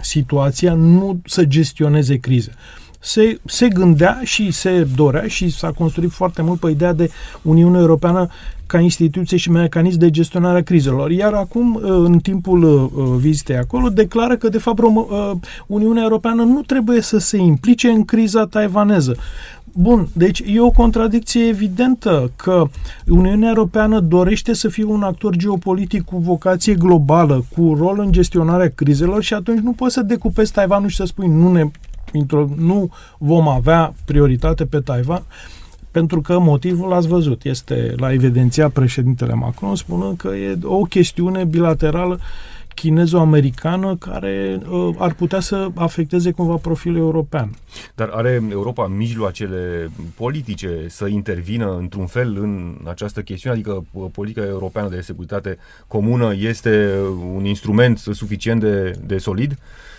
situația, 0.00 0.74
nu 0.74 1.20
să 1.24 1.44
gestioneze 1.44 2.16
crize 2.16 2.52
se, 3.00 3.40
se 3.44 3.68
gândea 3.68 4.20
și 4.22 4.50
se 4.50 4.88
dorea 4.94 5.26
și 5.26 5.50
s-a 5.50 5.70
construit 5.70 6.10
foarte 6.10 6.42
mult 6.42 6.60
pe 6.60 6.70
ideea 6.70 6.92
de 6.92 7.10
Uniune 7.42 7.78
Europeană 7.78 8.28
ca 8.66 8.78
instituție 8.78 9.36
și 9.36 9.50
mecanism 9.50 9.98
de 9.98 10.10
gestionare 10.10 10.58
a 10.58 10.62
crizelor. 10.62 11.10
Iar 11.10 11.32
acum, 11.32 11.74
uh, 11.74 11.82
în 11.82 12.18
timpul 12.18 12.62
uh, 12.62 13.04
vizitei 13.18 13.56
acolo, 13.56 13.88
declară 13.88 14.36
că, 14.36 14.48
de 14.48 14.58
fapt, 14.58 14.78
uh, 14.78 15.30
Uniunea 15.66 16.02
Europeană 16.02 16.42
nu 16.42 16.62
trebuie 16.62 17.00
să 17.00 17.18
se 17.18 17.36
implice 17.36 17.88
în 17.88 18.04
criza 18.04 18.46
taiwaneză. 18.46 19.16
Bun, 19.72 20.08
deci 20.12 20.42
e 20.46 20.60
o 20.60 20.70
contradicție 20.70 21.46
evidentă 21.46 22.30
că 22.36 22.68
Uniunea 23.06 23.48
Europeană 23.48 24.00
dorește 24.00 24.52
să 24.54 24.68
fie 24.68 24.84
un 24.84 25.02
actor 25.02 25.36
geopolitic 25.36 26.04
cu 26.04 26.18
vocație 26.18 26.74
globală, 26.74 27.44
cu 27.56 27.74
rol 27.78 27.98
în 27.98 28.12
gestionarea 28.12 28.72
crizelor 28.74 29.22
și 29.22 29.34
atunci 29.34 29.60
nu 29.60 29.72
poți 29.72 29.94
să 29.94 30.02
decupezi 30.02 30.52
Taiwanul 30.52 30.88
și 30.88 30.96
să 30.96 31.04
spui 31.04 31.28
nu 31.28 31.52
ne 31.52 31.70
nu 32.56 32.90
vom 33.18 33.48
avea 33.48 33.94
prioritate 34.04 34.66
pe 34.66 34.80
Taiwan, 34.80 35.22
pentru 35.90 36.20
că 36.20 36.38
motivul, 36.38 36.92
ați 36.92 37.08
văzut, 37.08 37.44
este 37.44 37.94
la 37.96 38.12
evidenția 38.12 38.68
președintele 38.68 39.34
Macron, 39.34 39.76
spunând 39.76 40.16
că 40.16 40.28
e 40.28 40.58
o 40.62 40.82
chestiune 40.82 41.44
bilaterală 41.44 42.20
chinezo-americană 42.74 43.96
care 43.96 44.60
uh, 44.70 44.94
ar 44.98 45.14
putea 45.14 45.40
să 45.40 45.68
afecteze 45.74 46.30
cumva 46.30 46.54
profilul 46.54 46.96
european. 46.96 47.54
Dar 47.94 48.08
are 48.12 48.42
Europa 48.50 48.86
mijloacele 48.86 49.90
politice 50.16 50.84
să 50.88 51.06
intervină 51.06 51.76
într-un 51.78 52.06
fel 52.06 52.36
în 52.40 52.76
această 52.84 53.22
chestiune? 53.22 53.56
Adică 53.56 53.84
uh, 53.92 54.06
politica 54.12 54.46
europeană 54.46 54.88
de 54.88 55.00
securitate 55.00 55.58
comună 55.86 56.34
este 56.38 56.90
un 57.34 57.44
instrument 57.44 57.98
suficient 57.98 58.60
de, 58.60 58.90
de 59.06 59.18
solid? 59.18 59.50
Uh, 59.50 59.56
Uh, 59.56 59.89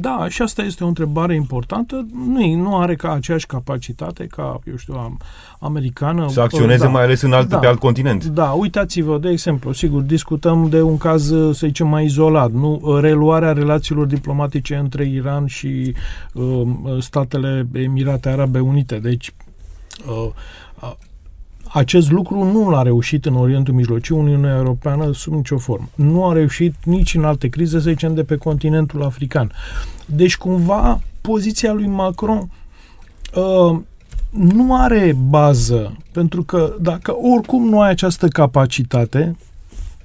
da, 0.00 0.26
și 0.28 0.42
asta 0.42 0.62
este 0.62 0.84
o 0.84 0.86
întrebare 0.86 1.34
importantă. 1.34 2.06
Nu, 2.12 2.54
nu 2.54 2.76
are 2.76 2.94
ca 2.94 3.12
aceeași 3.12 3.46
capacitate 3.46 4.26
ca, 4.26 4.60
eu 4.64 4.76
știu, 4.76 5.16
americană. 5.58 6.28
Să 6.28 6.40
acționeze 6.40 6.84
da. 6.84 6.90
mai 6.90 7.02
ales 7.02 7.20
în 7.20 7.32
alt, 7.32 7.48
da. 7.48 7.58
pe 7.58 7.66
alt 7.66 7.78
continent. 7.78 8.24
Da, 8.24 8.50
uitați-vă, 8.50 9.18
de 9.18 9.28
exemplu, 9.28 9.72
sigur, 9.72 10.02
discutăm 10.02 10.68
de 10.68 10.82
un 10.82 10.96
caz, 10.96 11.26
să 11.28 11.66
zicem, 11.66 11.88
mai 11.88 12.04
izolat, 12.04 12.50
nu? 12.50 12.98
Reluarea 13.00 13.52
relațiilor 13.52 14.06
diplomatice 14.06 14.74
între 14.74 15.04
Iran 15.04 15.46
și 15.46 15.94
uh, 16.32 16.62
statele 16.98 17.66
Emirate 17.72 18.28
Arabe 18.28 18.58
Unite. 18.58 18.98
Deci, 18.98 19.32
uh, 20.08 20.30
acest 21.72 22.10
lucru 22.10 22.44
nu 22.44 22.70
l-a 22.70 22.82
reușit 22.82 23.26
în 23.26 23.34
Orientul 23.34 23.74
Mijlociu 23.74 24.18
Uniunea 24.18 24.56
Europeană 24.56 25.12
sub 25.12 25.32
nicio 25.32 25.58
formă. 25.58 25.88
Nu 25.94 26.26
a 26.26 26.32
reușit 26.32 26.74
nici 26.84 27.14
în 27.14 27.24
alte 27.24 27.48
crize, 27.48 27.80
să 27.80 27.88
zicem, 27.88 28.14
de 28.14 28.24
pe 28.24 28.36
continentul 28.36 29.02
african. 29.02 29.52
Deci, 30.06 30.36
cumva, 30.36 31.00
poziția 31.20 31.72
lui 31.72 31.86
Macron 31.86 32.50
uh, 33.34 33.80
nu 34.30 34.76
are 34.76 35.16
bază, 35.28 35.96
pentru 36.12 36.42
că 36.42 36.76
dacă 36.80 37.16
oricum 37.34 37.68
nu 37.68 37.80
ai 37.80 37.90
această 37.90 38.28
capacitate, 38.28 39.36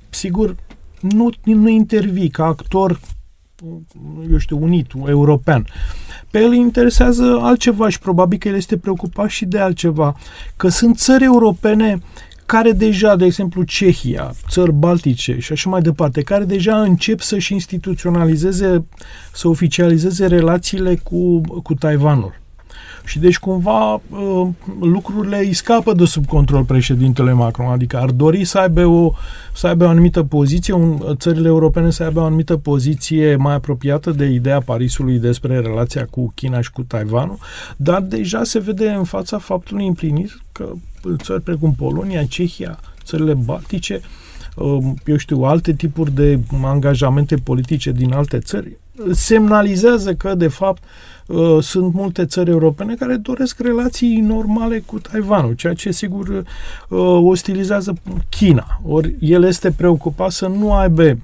sigur, 0.09 0.55
nu, 0.99 1.29
nu 1.43 1.69
intervii 1.69 2.29
ca 2.29 2.45
actor 2.45 2.99
eu 4.31 4.37
știu, 4.37 4.63
unit, 4.63 4.91
european. 5.07 5.65
Pe 6.33 6.39
el 6.39 6.53
interesează 6.53 7.39
altceva 7.41 7.89
și 7.89 7.99
probabil 7.99 8.37
că 8.37 8.47
el 8.47 8.55
este 8.55 8.77
preocupat 8.77 9.29
și 9.29 9.45
de 9.45 9.59
altceva. 9.59 10.15
Că 10.55 10.67
sunt 10.67 10.97
țări 10.97 11.23
europene 11.23 11.99
care 12.45 12.71
deja, 12.71 13.15
de 13.15 13.25
exemplu 13.25 13.63
Cehia, 13.63 14.33
țări 14.49 14.71
baltice 14.71 15.37
și 15.39 15.51
așa 15.51 15.69
mai 15.69 15.81
departe, 15.81 16.21
care 16.21 16.43
deja 16.43 16.81
încep 16.81 17.19
să-și 17.19 17.53
instituționalizeze, 17.53 18.85
să 19.33 19.47
oficializeze 19.47 20.27
relațiile 20.27 20.95
cu, 20.95 21.41
cu 21.63 21.73
Taiwanul. 21.73 22.41
Și 23.05 23.19
deci 23.19 23.39
cumva 23.39 23.93
uh, 23.93 24.47
lucrurile 24.81 25.37
îi 25.37 25.53
scapă 25.53 25.93
de 25.93 26.05
sub 26.05 26.25
control 26.25 26.63
președintele 26.63 27.33
Macron, 27.33 27.67
adică 27.67 27.97
ar 27.97 28.09
dori 28.09 28.43
să 28.43 28.57
aibă 28.57 28.85
o, 28.85 29.13
să 29.53 29.67
aibă 29.67 29.85
o 29.85 29.87
anumită 29.87 30.23
poziție, 30.23 30.73
un, 30.73 31.15
țările 31.17 31.47
europene 31.47 31.89
să 31.89 32.03
aibă 32.03 32.19
o 32.19 32.23
anumită 32.23 32.57
poziție 32.57 33.35
mai 33.35 33.53
apropiată 33.53 34.11
de 34.11 34.25
ideea 34.25 34.59
Parisului 34.59 35.19
despre 35.19 35.59
relația 35.59 36.07
cu 36.09 36.31
China 36.35 36.61
și 36.61 36.71
cu 36.71 36.81
Taiwanul, 36.81 37.37
dar 37.77 38.01
deja 38.01 38.43
se 38.43 38.59
vede 38.59 38.89
în 38.89 39.03
fața 39.03 39.37
faptului 39.37 39.87
împlinit 39.87 40.41
că 40.51 40.69
țări 41.15 41.41
precum 41.41 41.73
Polonia, 41.73 42.23
Cehia, 42.23 42.79
țările 43.03 43.33
baltice, 43.33 44.01
uh, 44.55 44.77
eu 45.05 45.17
știu, 45.17 45.41
alte 45.41 45.73
tipuri 45.73 46.11
de 46.11 46.39
angajamente 46.63 47.35
politice 47.35 47.91
din 47.91 48.13
alte 48.13 48.39
țări 48.39 48.77
semnalizează 49.11 50.13
că, 50.13 50.35
de 50.35 50.47
fapt, 50.47 50.83
Uh, 50.83 51.12
sunt 51.61 51.93
multe 51.93 52.25
țări 52.25 52.49
europene 52.49 52.95
care 52.95 53.15
doresc 53.15 53.59
relații 53.59 54.19
normale 54.19 54.79
cu 54.85 54.99
Taiwanul, 54.99 55.53
ceea 55.53 55.73
ce 55.73 55.91
sigur 55.91 56.27
uh, 56.27 56.43
ostilizează 57.23 57.93
China. 58.29 58.81
Ori 58.85 59.15
el 59.19 59.43
este 59.43 59.71
preocupat 59.71 60.31
să 60.31 60.47
nu 60.47 60.73
aibă 60.73 61.17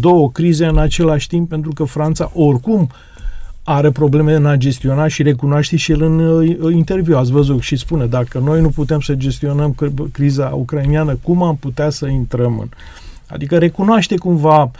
două 0.00 0.30
crize 0.30 0.66
în 0.66 0.78
același 0.78 1.28
timp, 1.28 1.48
pentru 1.48 1.72
că 1.72 1.84
Franța 1.84 2.30
oricum 2.34 2.88
are 3.64 3.90
probleme 3.90 4.34
în 4.34 4.46
a 4.46 4.56
gestiona 4.56 5.08
și 5.08 5.22
recunoaște 5.22 5.76
și 5.76 5.92
el 5.92 6.02
în 6.02 6.18
uh, 6.18 6.74
interviu. 6.74 7.16
Ați 7.16 7.30
văzut 7.30 7.60
și 7.60 7.76
spune, 7.76 8.06
dacă 8.06 8.38
noi 8.38 8.60
nu 8.60 8.68
putem 8.68 9.00
să 9.00 9.14
gestionăm 9.14 9.74
criza 10.12 10.48
ucraineană, 10.54 11.18
cum 11.22 11.42
am 11.42 11.56
putea 11.56 11.90
să 11.90 12.06
intrăm 12.06 12.58
în... 12.58 12.68
Adică 13.28 13.58
recunoaște 13.58 14.16
cumva 14.16 14.70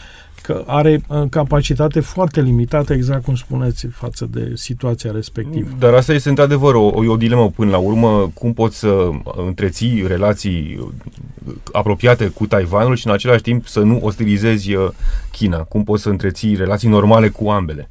că 0.46 0.62
are 0.66 1.00
uh, 1.08 1.22
capacitate 1.30 2.00
foarte 2.00 2.40
limitată, 2.40 2.92
exact 2.92 3.24
cum 3.24 3.34
spuneți, 3.34 3.86
față 3.86 4.28
de 4.30 4.52
situația 4.54 5.10
respectivă. 5.10 5.68
Dar 5.78 5.94
asta 5.94 6.12
este 6.12 6.28
într-adevăr 6.28 6.74
o, 6.74 6.84
o, 6.84 7.10
o 7.10 7.16
dilemă 7.16 7.50
până 7.50 7.70
la 7.70 7.78
urmă, 7.78 8.30
cum 8.34 8.52
poți 8.52 8.78
să 8.78 9.10
întreții 9.46 10.04
relații 10.06 10.78
uh, 10.80 11.54
apropiate 11.72 12.26
cu 12.26 12.46
Taiwanul 12.46 12.96
și 12.96 13.06
în 13.06 13.12
același 13.12 13.42
timp 13.42 13.66
să 13.66 13.80
nu 13.80 13.98
ostilizezi 14.02 14.74
uh, 14.74 14.88
China, 15.30 15.58
cum 15.58 15.84
poți 15.84 16.02
să 16.02 16.08
întreții 16.08 16.56
relații 16.56 16.88
normale 16.88 17.28
cu 17.28 17.48
ambele. 17.48 17.90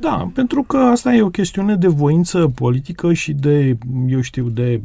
Da, 0.00 0.30
pentru 0.34 0.62
că 0.62 0.76
asta 0.76 1.14
e 1.14 1.22
o 1.22 1.28
chestiune 1.28 1.74
de 1.74 1.88
voință 1.88 2.52
politică 2.54 3.12
și 3.12 3.32
de, 3.32 3.76
eu 4.08 4.20
știu, 4.20 4.48
de 4.48 4.80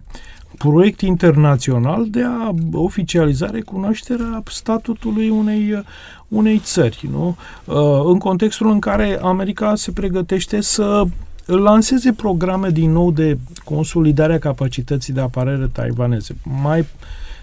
proiect 0.57 1.01
internațional 1.01 2.09
de 2.09 2.23
a 2.23 2.53
oficializa 2.71 3.49
recunoașterea 3.49 4.43
statutului 4.45 5.29
unei, 5.29 5.83
unei 6.27 6.57
țări, 6.57 7.09
nu? 7.11 7.35
Uh, 7.65 7.75
în 8.05 8.17
contextul 8.17 8.69
în 8.69 8.79
care 8.79 9.19
America 9.21 9.75
se 9.75 9.91
pregătește 9.91 10.61
să 10.61 11.03
lanseze 11.45 12.13
programe 12.13 12.69
din 12.69 12.91
nou 12.91 13.11
de 13.11 13.37
consolidare 13.63 14.33
a 14.33 14.39
capacității 14.39 15.13
de 15.13 15.21
apărare 15.21 15.69
taiwaneze. 15.71 16.35
Mai 16.61 16.85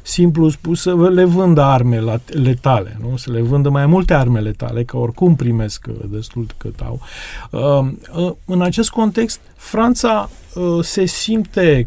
simplu 0.03 0.49
spus, 0.49 0.81
să 0.81 1.11
le 1.11 1.25
vândă 1.25 1.63
arme 1.63 2.03
letale, 2.27 2.97
nu? 3.01 3.17
să 3.17 3.31
le 3.33 3.41
vândă 3.41 3.69
mai 3.69 3.87
multe 3.87 4.15
arme 4.15 4.41
letale, 4.41 4.85
că 4.85 4.97
oricum 4.97 5.37
primesc 5.37 5.87
destul 6.07 6.47
cât 6.57 6.81
au. 6.81 7.01
Uh, 7.51 7.93
uh, 8.25 8.33
în 8.45 8.63
acest 8.63 8.91
context, 8.91 9.41
Franța 9.57 10.31
se 10.81 11.05
simte 11.05 11.87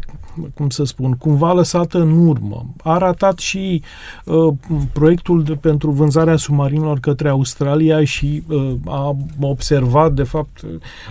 cum 0.54 0.68
să 0.68 0.84
spun, 0.84 1.12
cumva 1.12 1.52
lăsată 1.52 1.98
în 1.98 2.26
urmă. 2.26 2.66
A 2.82 2.98
ratat 2.98 3.38
și 3.38 3.82
uh, 4.24 4.54
proiectul 4.92 5.42
de, 5.42 5.52
pentru 5.52 5.90
vânzarea 5.90 6.36
submarinilor 6.36 7.00
către 7.00 7.28
Australia 7.28 8.04
și 8.04 8.42
uh, 8.48 8.72
a 8.84 9.16
observat, 9.40 10.12
de 10.12 10.22
fapt, 10.22 10.60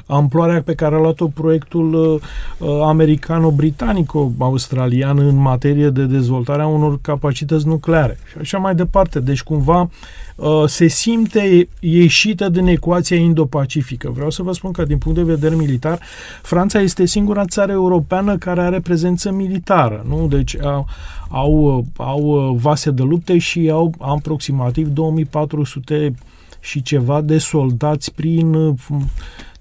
amploarea 0.06 0.62
pe 0.62 0.76
care 0.76 0.96
a 0.96 1.00
luat-o 1.00 1.28
proiectul 1.28 1.94
uh, 1.94 2.22
uh 2.58 2.82
americano-britanico-australian 2.84 5.18
în 5.18 5.36
materie 5.36 5.90
de 5.90 6.06
dezvoltare 6.06 6.62
a 6.62 6.68
unor 6.68 7.00
capacități 7.02 7.68
nucleare 7.68 8.18
și 8.32 8.38
așa 8.40 8.58
mai 8.58 8.76
departe. 8.76 9.20
Deci, 9.20 9.44
cumva, 9.44 9.90
uh, 10.36 10.64
se 10.66 10.88
simte 10.88 11.68
ieșită 11.80 12.50
din 12.50 12.68
ecuația 12.68 13.18
indo-pacifică. 13.18 14.12
Vreau 14.14 14.30
să 14.30 14.44
vă 14.44 14.52
spun 14.52 14.72
că, 14.72 14.84
din 14.84 14.98
punct 14.98 15.18
de 15.18 15.24
vedere 15.24 15.56
militar, 15.56 16.00
Franța 16.42 16.80
este 16.80 17.06
singura 17.06 17.46
țară 17.46 17.72
europeană 17.72 18.38
care 18.38 18.62
are 18.62 18.80
prezență 18.80 19.13
prezență 19.14 19.44
militară, 19.44 20.06
nu? 20.08 20.28
Deci 20.28 20.62
au, 20.62 20.88
au, 21.30 21.86
au 21.98 22.54
vase 22.62 22.92
de 22.92 23.04
lupte 23.04 23.38
și 23.38 23.70
au 23.70 23.94
aproximativ 24.00 24.88
2400 24.88 26.14
și 26.60 26.82
ceva 26.82 27.22
de 27.22 27.38
soldați 27.38 28.14
prin 28.14 28.76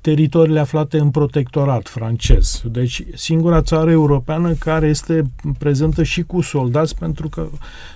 teritoriile 0.01 0.61
aflate 0.61 0.99
în 0.99 1.11
protectorat 1.11 1.89
francez. 1.89 2.63
Deci 2.65 3.05
singura 3.15 3.63
țară 3.63 3.91
europeană 3.91 4.53
care 4.53 4.87
este 4.87 5.23
prezentă 5.59 6.03
și 6.03 6.23
cu 6.23 6.41
soldați 6.41 6.97
pentru 6.97 7.29
că 7.29 7.49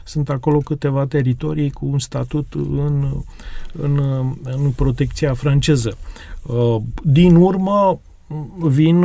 sunt 0.05 0.29
acolo 0.29 0.59
câteva 0.59 1.07
teritorii 1.07 1.71
cu 1.71 1.87
un 1.87 1.99
statut 1.99 2.55
în, 2.55 3.07
în, 3.73 3.97
în 4.43 4.71
protecția 4.71 5.35
franceză. 5.35 5.97
Din 7.03 7.35
urmă, 7.35 8.01
vin, 8.59 9.05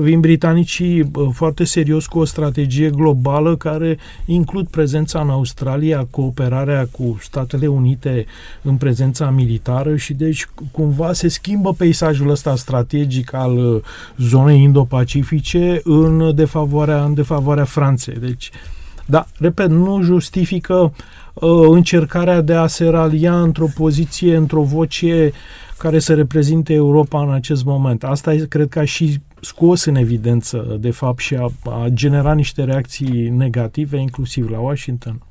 vin 0.00 0.20
britanicii 0.20 1.10
foarte 1.32 1.64
serios 1.64 2.06
cu 2.06 2.18
o 2.18 2.24
strategie 2.24 2.90
globală 2.90 3.56
care 3.56 3.98
includ 4.24 4.68
prezența 4.68 5.20
în 5.20 5.30
Australia, 5.30 6.06
cooperarea 6.10 6.88
cu 6.90 7.18
Statele 7.20 7.66
Unite 7.66 8.26
în 8.62 8.76
prezența 8.76 9.30
militară 9.30 9.96
și 9.96 10.14
deci 10.14 10.48
cumva 10.70 11.12
se 11.12 11.28
schimbă 11.28 11.72
peisajul 11.72 12.30
ăsta 12.30 12.56
strategic 12.56 13.32
al 13.32 13.56
uh, 13.56 13.82
zonei 14.16 14.62
Indo-Pacifice 14.62 15.80
în 15.84 16.34
defavoarea, 16.34 17.04
în 17.04 17.14
defavoarea 17.14 17.64
Franței. 17.64 18.16
Deci, 18.20 18.50
da, 19.06 19.26
repet, 19.38 19.68
nu 19.68 20.02
justifică 20.02 20.92
uh, 21.34 21.50
încercarea 21.68 22.40
de 22.40 22.54
a 22.54 22.66
se 22.66 22.88
ralia 22.88 23.40
într-o 23.40 23.66
poziție, 23.74 24.36
într-o 24.36 24.62
voce 24.62 25.32
care 25.78 25.98
să 25.98 26.14
reprezinte 26.14 26.72
Europa 26.72 27.22
în 27.22 27.32
acest 27.32 27.64
moment. 27.64 28.04
Asta 28.04 28.34
cred 28.48 28.68
că 28.68 28.78
a 28.78 28.84
și 28.84 29.20
scos 29.40 29.84
în 29.84 29.94
evidență, 29.94 30.76
de 30.80 30.90
fapt, 30.90 31.18
și 31.18 31.34
a, 31.34 31.52
a 31.64 31.86
generat 31.88 32.36
niște 32.36 32.64
reacții 32.64 33.28
negative, 33.28 33.96
inclusiv 33.96 34.50
la 34.50 34.58
Washington. 34.58 35.22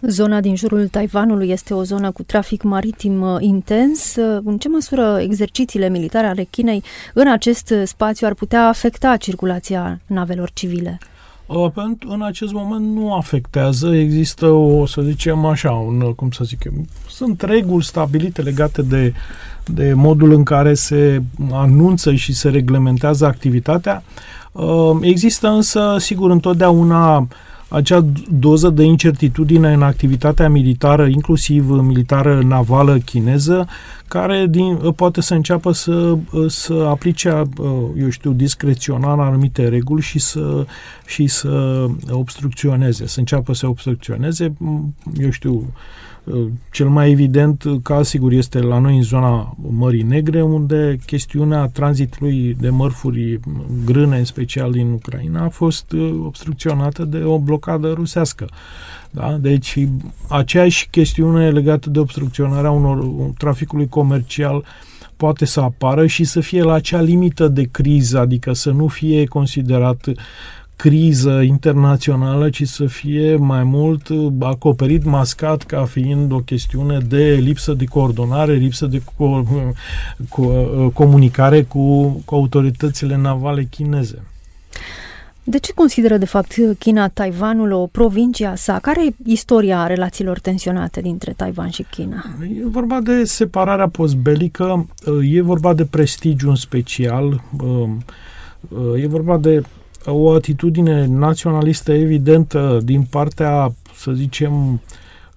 Zona 0.00 0.40
din 0.40 0.56
jurul 0.56 0.88
Taiwanului 0.88 1.48
este 1.48 1.74
o 1.74 1.82
zonă 1.82 2.10
cu 2.10 2.22
trafic 2.22 2.62
maritim 2.62 3.20
uh, 3.20 3.36
intens. 3.40 4.16
Uh, 4.16 4.40
în 4.44 4.58
ce 4.58 4.68
măsură 4.68 5.18
exercițiile 5.20 5.88
militare 5.88 6.26
ale 6.26 6.42
Chinei 6.42 6.82
în 7.14 7.28
acest 7.28 7.74
spațiu 7.84 8.26
ar 8.26 8.34
putea 8.34 8.68
afecta 8.68 9.16
circulația 9.16 10.00
navelor 10.06 10.50
civile? 10.52 10.98
Uh, 11.46 11.70
pentru, 11.74 12.10
în 12.10 12.22
acest 12.22 12.52
moment 12.52 12.94
nu 12.94 13.14
afectează, 13.14 13.94
există 13.94 14.46
o, 14.46 14.86
să 14.86 15.02
zicem 15.02 15.44
așa, 15.44 15.70
un, 15.70 16.14
cum 16.14 16.30
să 16.30 16.44
zic, 16.44 16.62
sunt 17.08 17.42
reguli 17.42 17.84
stabilite 17.84 18.42
legate 18.42 18.82
de, 18.82 19.14
de 19.64 19.92
modul 19.92 20.32
în 20.32 20.42
care 20.42 20.74
se 20.74 21.22
anunță 21.52 22.14
și 22.14 22.32
se 22.32 22.48
reglementează 22.48 23.26
activitatea. 23.26 24.02
Uh, 24.52 24.96
există 25.00 25.48
însă, 25.48 25.96
sigur, 25.98 26.30
întotdeauna 26.30 27.28
acea 27.68 28.06
doză 28.30 28.68
de 28.68 28.84
incertitudine 28.84 29.72
în 29.72 29.82
activitatea 29.82 30.48
militară, 30.48 31.06
inclusiv 31.06 31.70
militară 31.70 32.42
navală 32.42 32.98
chineză, 32.98 33.68
care 34.08 34.46
din, 34.50 34.76
poate 34.96 35.20
să 35.20 35.34
înceapă 35.34 35.72
să, 35.72 36.16
să 36.46 36.86
aplice, 36.88 37.42
eu 37.98 38.08
știu, 38.08 38.32
discrețional 38.32 39.20
anumite 39.20 39.68
reguli 39.68 40.02
și 40.02 40.18
să, 40.18 40.66
și 41.06 41.26
să 41.26 41.86
obstrucționeze, 42.10 43.06
să 43.06 43.18
înceapă 43.18 43.54
să 43.54 43.66
obstrucționeze, 43.66 44.52
eu 45.18 45.30
știu, 45.30 45.72
cel 46.70 46.88
mai 46.88 47.10
evident 47.10 47.64
caz, 47.82 48.08
sigur, 48.08 48.32
este 48.32 48.60
la 48.60 48.78
noi 48.78 48.96
în 48.96 49.02
zona 49.02 49.56
Mării 49.70 50.02
Negre, 50.02 50.42
unde 50.42 50.98
chestiunea 51.06 51.66
tranzitului 51.66 52.56
de 52.60 52.68
mărfuri 52.68 53.40
grâne, 53.84 54.18
în 54.18 54.24
special 54.24 54.72
din 54.72 54.90
Ucraina, 54.90 55.44
a 55.44 55.48
fost 55.48 55.92
uh, 55.92 56.14
obstrucționată 56.24 57.04
de 57.04 57.18
o 57.18 57.38
blocadă 57.38 57.92
rusească. 57.92 58.48
Da? 59.10 59.36
Deci, 59.40 59.88
aceeași 60.28 60.88
chestiune 60.90 61.50
legată 61.50 61.90
de 61.90 61.98
obstrucționarea 61.98 62.70
unor 62.70 63.08
traficului 63.38 63.88
comercial 63.88 64.64
poate 65.16 65.44
să 65.44 65.60
apară 65.60 66.06
și 66.06 66.24
să 66.24 66.40
fie 66.40 66.62
la 66.62 66.72
acea 66.72 67.00
limită 67.00 67.48
de 67.48 67.62
criză, 67.62 68.18
adică 68.18 68.52
să 68.52 68.70
nu 68.70 68.86
fie 68.86 69.24
considerat 69.24 70.08
criză 70.76 71.40
internațională, 71.40 72.50
ci 72.50 72.66
să 72.66 72.86
fie 72.86 73.36
mai 73.36 73.62
mult 73.64 74.08
uh, 74.08 74.32
acoperit, 74.40 75.04
mascat 75.04 75.62
ca 75.62 75.84
fiind 75.84 76.32
o 76.32 76.38
chestiune 76.38 76.98
de 77.08 77.34
lipsă 77.34 77.72
de 77.72 77.84
coordonare, 77.84 78.54
lipsă 78.54 78.86
de 78.86 78.98
co- 78.98 79.72
co- 80.18 80.36
uh, 80.36 80.90
comunicare 80.92 81.62
cu, 81.62 82.06
cu 82.24 82.34
autoritățile 82.34 83.16
navale 83.16 83.64
chineze. 83.64 84.22
De 85.48 85.58
ce 85.58 85.72
consideră, 85.72 86.16
de 86.16 86.24
fapt, 86.24 86.54
China 86.78 87.08
Taiwanul 87.08 87.72
o 87.72 87.86
provincie 87.86 88.46
a 88.46 88.54
sa? 88.54 88.78
Care 88.78 89.06
e 89.06 89.14
istoria 89.24 89.86
relațiilor 89.86 90.38
tensionate 90.38 91.00
dintre 91.00 91.32
Taiwan 91.36 91.70
și 91.70 91.86
China? 91.90 92.24
E 92.42 92.68
vorba 92.68 93.00
de 93.00 93.24
separarea 93.24 93.88
postbelică, 93.88 94.86
uh, 95.06 95.34
e 95.34 95.40
vorba 95.40 95.74
de 95.74 95.84
prestigiu 95.84 96.48
în 96.48 96.54
special, 96.54 97.42
e 98.96 99.06
vorba 99.06 99.38
de 99.38 99.62
o 100.06 100.32
atitudine 100.32 101.06
naționalistă 101.06 101.92
evidentă 101.92 102.80
din 102.84 103.02
partea, 103.02 103.74
să 103.94 104.12
zicem, 104.12 104.80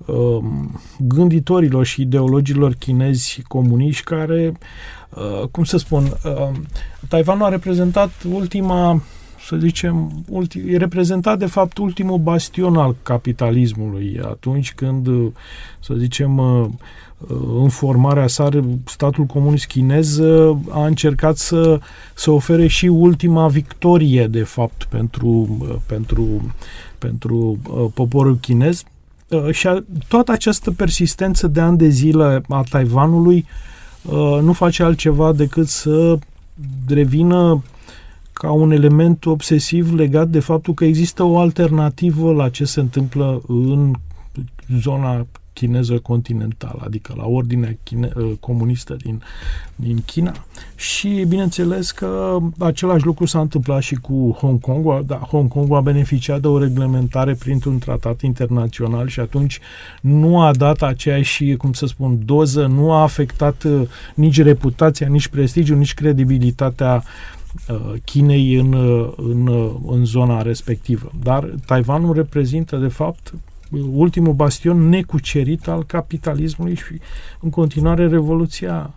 um, 0.06 0.80
gânditorilor 1.00 1.86
și 1.86 2.02
ideologilor 2.02 2.74
chinezi 2.74 3.42
comuniști 3.48 4.04
care, 4.04 4.54
uh, 5.10 5.48
cum 5.52 5.64
să 5.64 5.78
spun, 5.78 6.04
um, 6.04 6.66
Taiwanul 7.08 7.46
a 7.46 7.50
reprezentat 7.50 8.12
ultima 8.34 9.02
să 9.46 9.56
zicem, 9.56 10.24
ultim, 10.30 10.62
e 10.68 10.78
reprezentat 10.78 11.40
de 11.40 11.46
fapt 11.46 11.78
ultimul 11.78 12.18
bastion 12.18 12.76
al 12.76 12.96
capitalismului 13.04 14.20
atunci 14.24 14.74
când, 14.74 15.08
să 15.80 15.94
zicem, 15.98 16.38
uh, 16.38 16.68
în 17.62 17.70
formarea 17.70 18.28
sa, 18.28 18.50
statul 18.86 19.24
comunist 19.24 19.66
chinez 19.66 20.18
uh, 20.18 20.58
a 20.70 20.86
încercat 20.86 21.38
să, 21.38 21.80
să 22.14 22.32
ofere 22.32 22.68
și 22.68 22.86
ultima 22.86 23.48
victorie, 23.48 24.28
de 24.28 24.44
fapt, 24.44 24.84
pentru, 24.84 25.58
uh, 25.62 25.76
pentru, 25.86 26.54
pentru 26.98 27.58
poporul 27.94 28.38
chinez. 28.38 28.84
Și 29.52 29.68
a, 29.68 29.84
toată 30.08 30.32
această 30.32 30.72
persistență 30.72 31.48
de 31.48 31.60
ani 31.60 31.78
de 31.78 31.88
zile 31.88 32.42
a 32.50 32.64
Taiwanului 32.70 33.46
nu 34.42 34.54
face 34.54 34.84
altceva 34.84 35.34
decât 35.34 35.68
să 35.68 36.18
revină 36.88 37.64
ca 38.34 38.52
un 38.52 38.72
element 38.72 39.26
obsesiv 39.26 39.94
legat 39.94 40.28
de 40.28 40.40
faptul 40.40 40.74
că 40.74 40.86
există 40.86 41.24
o 41.24 41.40
alternativă 41.40 42.32
la 42.32 42.50
ce 42.50 42.66
se 42.66 42.80
întâmplă 42.80 43.42
în 43.48 43.94
zona 44.80 45.26
chineză 45.60 45.98
continentală, 45.98 46.82
adică 46.86 47.14
la 47.18 47.26
ordinea 47.26 47.78
chine, 47.84 48.12
uh, 48.16 48.32
comunistă 48.40 48.96
din, 49.04 49.22
din 49.76 50.02
China. 50.06 50.34
Și 50.76 51.26
bineînțeles 51.28 51.92
că 51.92 52.38
același 52.60 53.06
lucru 53.06 53.26
s-a 53.26 53.40
întâmplat 53.40 53.82
și 53.82 53.96
cu 53.96 54.38
Hong 54.40 54.60
Kong. 54.60 55.06
Da, 55.06 55.16
Hong 55.16 55.50
Kong 55.50 55.74
a 55.74 55.82
beneficiat 55.82 56.42
de 56.42 56.48
o 56.48 56.60
reglementare 56.60 57.34
printr-un 57.34 57.78
tratat 57.78 58.22
internațional 58.22 59.08
și 59.08 59.20
atunci 59.20 59.60
nu 60.02 60.42
a 60.42 60.52
dat 60.54 60.82
aceeași, 60.82 61.56
cum 61.56 61.74
să 61.74 61.86
spun, 61.86 62.20
doză, 62.26 62.66
nu 62.66 62.92
a 62.92 63.02
afectat 63.02 63.64
uh, 63.64 63.88
nici 64.16 64.42
reputația, 64.42 65.08
nici 65.08 65.28
prestigiul, 65.28 65.78
nici 65.78 65.94
credibilitatea 65.94 67.04
Uh, 67.70 67.94
Chinei 68.04 68.56
în, 68.56 68.74
uh, 68.74 69.14
în, 69.18 69.48
uh, 69.48 69.72
în 69.88 70.06
zona 70.06 70.42
respectivă. 70.42 71.12
Dar 71.24 71.50
Taiwanul 71.66 72.14
reprezintă, 72.14 72.78
de 72.78 72.88
fapt, 72.88 73.34
ultimul 73.92 74.34
bastion 74.34 74.90
necucerit 74.90 75.68
al 75.68 75.84
capitalismului 75.84 76.76
și, 76.76 77.00
în 77.40 77.50
continuare, 77.50 78.08
revoluția 78.08 78.94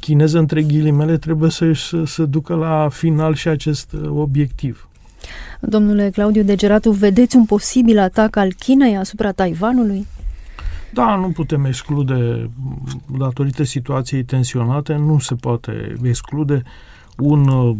chineză, 0.00 0.38
între 0.38 0.62
ghilimele, 0.62 1.16
trebuie 1.16 1.50
să, 1.50 1.72
să, 1.72 2.04
să 2.04 2.24
ducă 2.24 2.54
la 2.54 2.88
final 2.88 3.34
și 3.34 3.48
acest 3.48 3.94
obiectiv. 4.08 4.88
Domnule 5.60 6.10
Claudiu 6.10 6.42
Degeratu, 6.42 6.90
vedeți 6.90 7.36
un 7.36 7.44
posibil 7.44 7.98
atac 7.98 8.36
al 8.36 8.52
Chinei 8.52 8.96
asupra 8.96 9.32
Taiwanului? 9.32 10.06
Da, 10.92 11.16
nu 11.16 11.28
putem 11.28 11.64
exclude, 11.64 12.50
datorită 13.18 13.62
situației 13.62 14.24
tensionate, 14.24 14.94
nu 14.94 15.18
se 15.18 15.34
poate 15.34 15.94
exclude 16.02 16.54
uh, 16.54 16.70
un, 17.22 17.48
uh, 17.48 17.76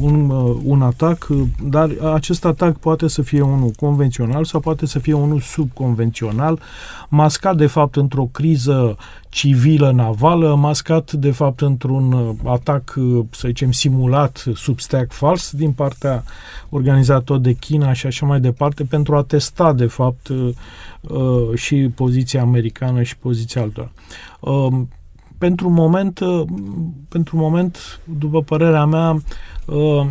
un, 0.00 0.30
uh, 0.30 0.56
un 0.64 0.82
atac, 0.82 1.26
uh, 1.30 1.42
dar 1.62 1.90
acest 2.14 2.44
atac 2.44 2.76
poate 2.76 3.08
să 3.08 3.22
fie 3.22 3.40
unul 3.40 3.70
convențional 3.76 4.44
sau 4.44 4.60
poate 4.60 4.86
să 4.86 4.98
fie 4.98 5.12
unul 5.12 5.40
subconvențional, 5.40 6.60
mascat 7.08 7.56
de 7.56 7.66
fapt 7.66 7.96
într-o 7.96 8.28
criză 8.32 8.96
civilă 9.28 9.90
navală, 9.90 10.54
mascat 10.54 11.12
de 11.12 11.30
fapt 11.30 11.60
într-un 11.60 12.36
atac, 12.44 12.94
să 13.30 13.42
zicem, 13.46 13.72
simulat 13.72 14.44
sub 14.54 14.80
stack 14.80 15.12
fals 15.12 15.50
din 15.50 15.72
partea 15.72 16.24
organizator 16.68 17.38
de 17.38 17.52
China 17.52 17.92
și 17.92 18.06
așa 18.06 18.26
mai 18.26 18.40
departe, 18.40 18.84
pentru 18.84 19.16
a 19.16 19.22
testa 19.22 19.72
de 19.72 19.86
fapt 19.86 20.30
și 21.54 21.76
poziția 21.94 22.40
americană 22.40 23.02
și 23.02 23.16
poziția 23.16 23.62
altora 23.62 23.90
pentru 25.38 25.70
moment, 25.70 26.18
uh, 26.20 26.44
pentru 27.08 27.36
moment, 27.36 28.00
după 28.18 28.42
părerea 28.42 28.84
mea, 28.84 29.22
uh, 29.66 30.06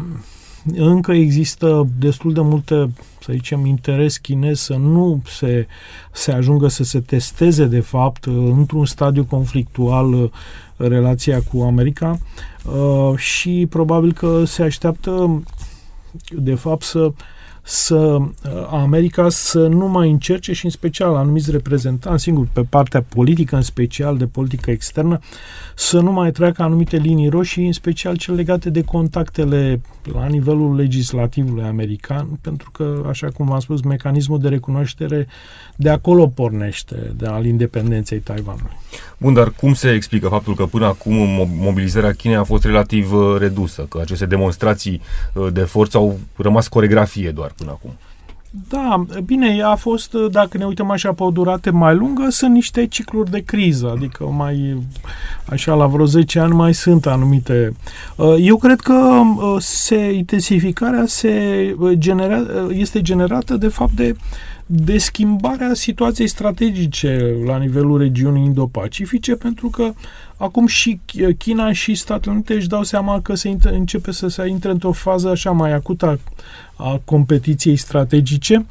încă 0.75 1.11
există 1.11 1.87
destul 1.99 2.33
de 2.33 2.41
multe, 2.41 2.89
să 3.19 3.31
zicem, 3.31 3.65
interes 3.65 4.17
chinez 4.17 4.59
să 4.59 4.73
nu 4.73 5.21
se, 5.25 5.67
se 6.11 6.31
ajungă 6.31 6.67
să 6.67 6.83
se 6.83 6.99
testeze, 6.99 7.65
de 7.65 7.79
fapt, 7.79 8.25
uh, 8.25 8.33
într-un 8.35 8.85
stadiu 8.85 9.23
conflictual 9.23 10.31
relația 10.77 11.41
cu 11.51 11.61
America 11.61 12.17
și 13.15 13.67
probabil 13.69 14.13
că 14.13 14.43
se 14.45 14.63
așteaptă, 14.63 15.43
de 16.31 16.53
fapt, 16.53 16.83
să 16.83 17.11
să 17.63 17.95
uh, 17.95 18.29
America 18.71 19.29
să 19.29 19.67
nu 19.67 19.87
mai 19.87 20.09
încerce 20.09 20.53
și 20.53 20.65
în 20.65 20.71
special 20.71 21.15
anumiți 21.15 21.51
reprezentanți, 21.51 22.23
singur 22.23 22.47
pe 22.53 22.61
partea 22.61 23.01
politică, 23.01 23.55
în 23.55 23.61
special 23.61 24.17
de 24.17 24.25
politică 24.25 24.71
externă, 24.71 25.19
să 25.75 25.99
nu 25.99 26.11
mai 26.11 26.31
treacă 26.31 26.61
anumite 26.61 26.97
linii 26.97 27.29
roșii, 27.29 27.65
în 27.65 27.71
special 27.71 28.17
cele 28.17 28.35
legate 28.35 28.69
de 28.69 28.81
contactele 28.81 29.81
la 30.13 30.25
nivelul 30.25 30.75
legislativului 30.75 31.63
american, 31.63 32.27
pentru 32.41 32.71
că, 32.71 33.03
așa 33.07 33.27
cum 33.27 33.45
v-am 33.45 33.59
spus, 33.59 33.81
mecanismul 33.81 34.39
de 34.39 34.47
recunoaștere 34.47 35.27
de 35.75 35.89
acolo 35.89 36.27
pornește, 36.27 37.13
de 37.15 37.25
al 37.25 37.45
independenței 37.45 38.19
Taiwanului. 38.19 38.77
Bun, 39.17 39.33
dar 39.33 39.49
cum 39.49 39.73
se 39.73 39.91
explică 39.91 40.27
faptul 40.27 40.55
că 40.55 40.65
până 40.65 40.85
acum 40.85 41.13
mobilizarea 41.59 42.13
Chinei 42.13 42.37
a 42.37 42.43
fost 42.43 42.63
relativ 42.63 43.13
uh, 43.13 43.35
redusă, 43.37 43.85
că 43.89 43.99
aceste 44.01 44.25
demonstrații 44.25 45.01
uh, 45.33 45.47
de 45.53 45.61
forță 45.61 45.97
au 45.97 46.19
rămas 46.35 46.67
coregrafie 46.67 47.31
doar 47.31 47.52
până 47.57 47.71
acum? 47.71 47.91
Da, 48.69 49.05
bine, 49.25 49.55
ea 49.57 49.69
a 49.69 49.75
fost, 49.75 50.13
dacă 50.13 50.57
ne 50.57 50.65
uităm 50.65 50.91
așa 50.91 51.13
pe 51.13 51.23
o 51.23 51.29
durată 51.29 51.71
mai 51.71 51.95
lungă, 51.95 52.29
sunt 52.29 52.53
niște 52.53 52.87
cicluri 52.87 53.31
de 53.31 53.39
criză, 53.39 53.91
adică 53.95 54.23
mai, 54.23 54.77
așa, 55.45 55.73
la 55.73 55.87
vreo 55.87 56.05
10 56.05 56.39
ani 56.39 56.53
mai 56.53 56.73
sunt 56.73 57.05
anumite. 57.05 57.73
Uh, 58.15 58.35
eu 58.39 58.57
cred 58.57 58.79
că 58.79 58.93
uh, 58.93 59.55
se, 59.59 60.11
intensificarea 60.11 61.03
se 61.05 61.75
uh, 61.79 61.91
genera, 61.97 62.45
este 62.69 63.01
generată, 63.01 63.55
de 63.55 63.67
fapt, 63.67 63.91
de 63.91 64.15
de 64.75 64.97
schimbarea 64.97 65.73
situației 65.73 66.27
strategice 66.27 67.35
la 67.45 67.57
nivelul 67.57 67.97
regiunii 67.97 68.43
Indo-Pacifice, 68.43 69.35
pentru 69.35 69.69
că 69.69 69.93
acum 70.37 70.67
și 70.67 70.99
China 71.37 71.71
și 71.71 71.95
Statele 71.95 72.33
Unite 72.33 72.53
își 72.53 72.67
dau 72.67 72.83
seama 72.83 73.21
că 73.21 73.35
se 73.35 73.57
începe 73.63 74.11
să 74.11 74.27
se 74.27 74.47
intre 74.47 74.71
într-o 74.71 74.91
fază 74.91 75.29
așa 75.29 75.51
mai 75.51 75.73
acută 75.73 76.19
a 76.75 77.01
competiției 77.05 77.75
strategice, 77.75 78.65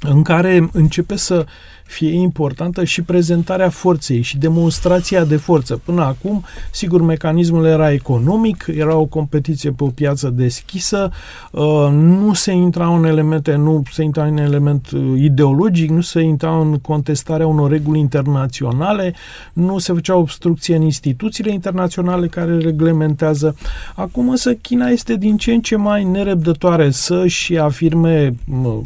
în 0.00 0.22
care 0.22 0.68
începe 0.72 1.16
să 1.16 1.46
fie 1.92 2.12
importantă 2.12 2.84
și 2.84 3.02
prezentarea 3.02 3.68
forței 3.68 4.20
și 4.22 4.38
demonstrația 4.38 5.24
de 5.24 5.36
forță. 5.36 5.80
Până 5.84 6.02
acum, 6.02 6.44
sigur, 6.70 7.02
mecanismul 7.02 7.64
era 7.64 7.92
economic, 7.92 8.66
era 8.74 8.96
o 8.96 9.04
competiție 9.04 9.70
pe 9.70 9.84
o 9.84 9.86
piață 9.86 10.28
deschisă, 10.28 11.10
uh, 11.50 11.88
nu 11.92 12.32
se 12.32 12.52
intra 12.52 12.96
în 12.96 13.04
elemente, 13.04 13.54
nu 13.54 13.82
se 13.92 14.02
intra 14.02 14.24
în 14.24 14.36
element 14.36 14.90
uh, 14.90 15.00
ideologic, 15.16 15.90
nu 15.90 16.00
se 16.00 16.20
intra 16.20 16.58
în 16.58 16.78
contestarea 16.78 17.46
unor 17.46 17.70
reguli 17.70 17.98
internaționale, 17.98 19.14
nu 19.52 19.78
se 19.78 19.92
făcea 19.92 20.16
obstrucție 20.16 20.76
în 20.76 20.82
instituțiile 20.82 21.52
internaționale 21.52 22.26
care 22.26 22.58
reglementează. 22.58 23.56
Acum 23.94 24.28
însă 24.28 24.54
China 24.54 24.88
este 24.88 25.16
din 25.16 25.36
ce 25.36 25.52
în 25.52 25.60
ce 25.60 25.76
mai 25.76 26.04
nerăbdătoare 26.04 26.90
să-și 26.90 27.58
afirme 27.58 28.34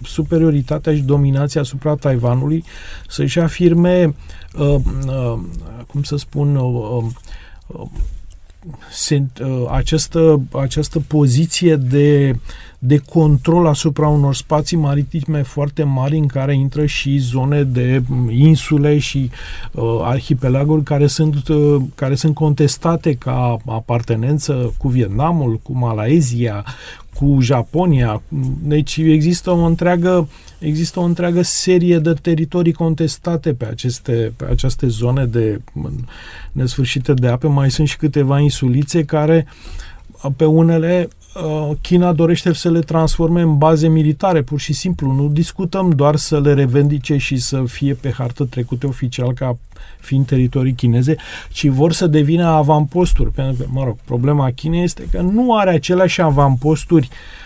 superioritatea 0.03 0.95
și 0.95 1.03
dominația 1.03 1.61
asupra 1.61 1.95
Taiwanului, 1.95 2.65
să-și 3.09 3.39
afirme, 3.39 4.15
uh, 4.59 4.75
uh, 5.07 5.39
cum 5.87 6.03
să 6.03 6.17
spun, 6.17 6.57
uh, 6.57 7.05
uh, 7.67 7.87
uh, 9.41 9.67
această, 9.71 10.41
această 10.53 11.01
poziție 11.01 11.77
de, 11.77 12.39
de 12.87 12.99
control 12.99 13.67
asupra 13.67 14.09
unor 14.09 14.35
spații 14.35 14.77
maritime 14.77 15.43
foarte 15.43 15.83
mari 15.83 16.17
în 16.17 16.27
care 16.27 16.55
intră 16.55 16.87
și 16.87 17.19
zone 17.19 17.63
de 17.63 18.03
insule 18.31 18.99
și 18.99 19.31
uh, 19.73 19.99
arhipelaguri 20.03 20.83
care 20.83 21.07
sunt, 21.07 21.49
uh, 21.49 21.83
care 21.95 22.15
sunt 22.15 22.35
contestate 22.35 23.15
ca 23.15 23.57
apartenență 23.67 24.75
cu 24.79 24.89
Vietnamul, 24.89 25.61
cu 25.63 25.73
Malaezia, 25.73 26.65
cu 27.15 27.39
Japonia. 27.41 28.23
Deci 28.63 28.97
există 28.97 29.51
o 29.51 29.65
întreagă 29.65 30.29
există 30.59 31.01
o 31.01 31.03
întreagă 31.03 31.43
serie 31.43 31.99
de 31.99 32.13
teritorii 32.13 32.73
contestate 32.73 33.55
pe 33.55 33.65
aceste, 33.65 34.33
pe 34.37 34.47
aceste 34.51 34.87
zone 34.87 35.25
de 35.25 35.61
nesfârșite 36.53 37.15
de 37.15 37.29
ape. 37.29 37.47
Mai 37.47 37.71
sunt 37.71 37.89
și 37.89 37.97
câteva 37.97 38.39
insulițe 38.39 39.05
care 39.05 39.47
pe 40.37 40.45
unele 40.45 41.09
uh, 41.09 41.16
China 41.81 42.13
dorește 42.13 42.53
să 42.53 42.71
le 42.71 42.81
transforme 42.81 43.41
în 43.41 43.59
baze 43.59 43.89
militare, 43.89 44.43
pur 44.43 44.61
și 44.61 44.73
simplu. 44.73 45.13
Nu 45.13 45.29
discutăm 45.29 45.91
doar 45.91 46.17
să 46.17 46.41
le 46.41 46.55
revendice 46.55 47.17
și 47.17 47.37
să 47.37 47.63
fie 47.67 47.95
pe 47.95 48.11
hartă 48.11 48.45
trecute 48.45 48.87
oficial 48.87 49.33
ca 49.33 49.59
fiind 50.01 50.27
teritorii 50.27 50.73
chineze, 50.73 51.17
ci 51.51 51.67
vor 51.67 51.93
să 51.93 52.07
devină 52.07 52.47
avamposturi. 52.47 53.31
Pentru 53.31 53.63
că, 53.63 53.69
mă 53.73 53.85
rog, 53.85 53.97
problema 54.05 54.51
Chinei 54.51 54.83
este 54.83 55.09
că 55.11 55.21
nu 55.21 55.57
are 55.57 55.71
aceleași 55.71 56.21
avamposturi 56.21 57.09
uh, 57.11 57.46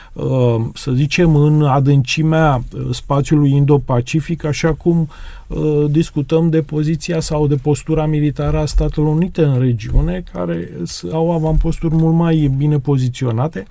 să 0.75 0.93
zicem, 0.93 1.37
în 1.37 1.63
adâncimea 1.63 2.63
uh, 2.73 2.87
spațiului 2.91 3.51
Indo-Pacific, 3.51 4.45
așa 4.45 4.73
cum 4.73 5.09
uh, 5.47 5.85
discutăm 5.91 6.51
de 6.51 6.63
poziția 6.63 7.21
sau 7.21 7.47
de 7.47 7.55
postura 7.55 8.07
militară 8.07 8.59
a 8.59 8.67
Statelor 8.67 9.09
Unite 9.09 9.43
în 9.43 9.59
regiune, 9.59 10.25
care 10.33 10.71
au 11.13 11.33
avamposturi 11.33 11.95
mult 11.95 12.15
mai 12.15 12.53
bine 12.57 12.79
poziționate. 12.79 13.67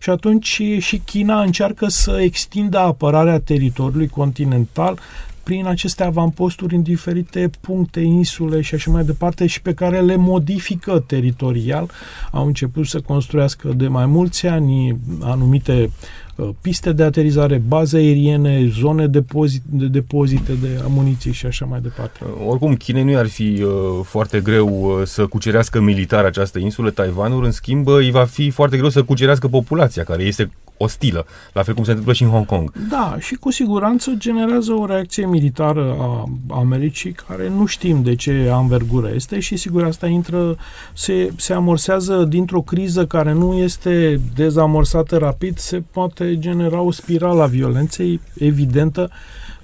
Și 0.00 0.10
atunci 0.10 0.62
și 0.78 0.98
China 1.04 1.42
încearcă 1.42 1.88
să 1.88 2.20
extindă 2.20 2.78
apărarea 2.78 3.40
teritoriului 3.40 4.08
continental 4.08 4.98
prin 5.44 5.66
aceste 5.66 6.04
avamposturi 6.04 6.74
în 6.74 6.82
diferite 6.82 7.50
puncte, 7.60 8.00
insule 8.00 8.60
și 8.60 8.74
așa 8.74 8.90
mai 8.90 9.04
departe 9.04 9.46
și 9.46 9.62
pe 9.62 9.74
care 9.74 10.00
le 10.00 10.16
modifică 10.16 11.04
teritorial. 11.06 11.90
Au 12.30 12.46
început 12.46 12.86
să 12.86 13.00
construiască 13.00 13.68
de 13.68 13.88
mai 13.88 14.06
mulți 14.06 14.46
ani 14.46 14.96
anumite 15.20 15.82
uh, 15.82 16.23
piste 16.60 16.92
de 16.92 17.02
aterizare, 17.02 17.62
baze 17.68 17.96
aeriene, 17.96 18.70
zone 18.80 19.06
depozit, 19.06 19.62
de 19.64 19.86
depozite 19.86 20.52
de 20.52 20.80
amuniție 20.84 21.32
și 21.32 21.46
așa 21.46 21.64
mai 21.64 21.80
departe. 21.80 22.18
Uh, 22.22 22.46
oricum, 22.46 22.74
Chinei 22.74 23.02
nu 23.02 23.18
ar 23.18 23.26
fi 23.26 23.62
uh, 23.62 23.70
foarte 24.04 24.40
greu 24.40 24.68
uh, 24.68 25.06
să 25.06 25.26
cucerească 25.26 25.80
militar 25.80 26.24
această 26.24 26.58
insulă, 26.58 26.90
Taiwanul, 26.90 27.44
în 27.44 27.50
schimb, 27.50 27.88
îi 27.88 28.10
va 28.10 28.24
fi 28.24 28.50
foarte 28.50 28.76
greu 28.76 28.88
să 28.88 29.02
cucerească 29.02 29.48
populația, 29.48 30.04
care 30.04 30.22
este 30.22 30.50
ostilă, 30.76 31.26
la 31.52 31.62
fel 31.62 31.74
cum 31.74 31.84
se 31.84 31.90
întâmplă 31.90 32.14
și 32.14 32.22
în 32.22 32.28
Hong 32.28 32.46
Kong. 32.46 32.72
Da, 32.88 33.16
și 33.18 33.34
cu 33.34 33.50
siguranță 33.50 34.12
generează 34.16 34.72
o 34.72 34.86
reacție 34.86 35.26
militară 35.26 35.96
a 35.98 36.28
Americii 36.50 37.12
care 37.12 37.48
nu 37.48 37.66
știm 37.66 38.02
de 38.02 38.14
ce 38.14 38.48
anvergură 38.52 39.10
este 39.14 39.40
și 39.40 39.56
sigur 39.56 39.84
asta 39.84 40.06
intră, 40.06 40.56
se, 40.92 41.32
se 41.36 41.52
amorsează 41.52 42.24
dintr-o 42.24 42.60
criză 42.60 43.06
care 43.06 43.32
nu 43.32 43.54
este 43.54 44.20
dezamorsată 44.34 45.16
rapid, 45.16 45.58
se 45.58 45.82
poate 45.90 46.23
genera 46.32 46.80
o 46.80 46.90
spirală 46.90 47.42
a 47.42 47.46
violenței 47.46 48.20
evidentă. 48.34 49.10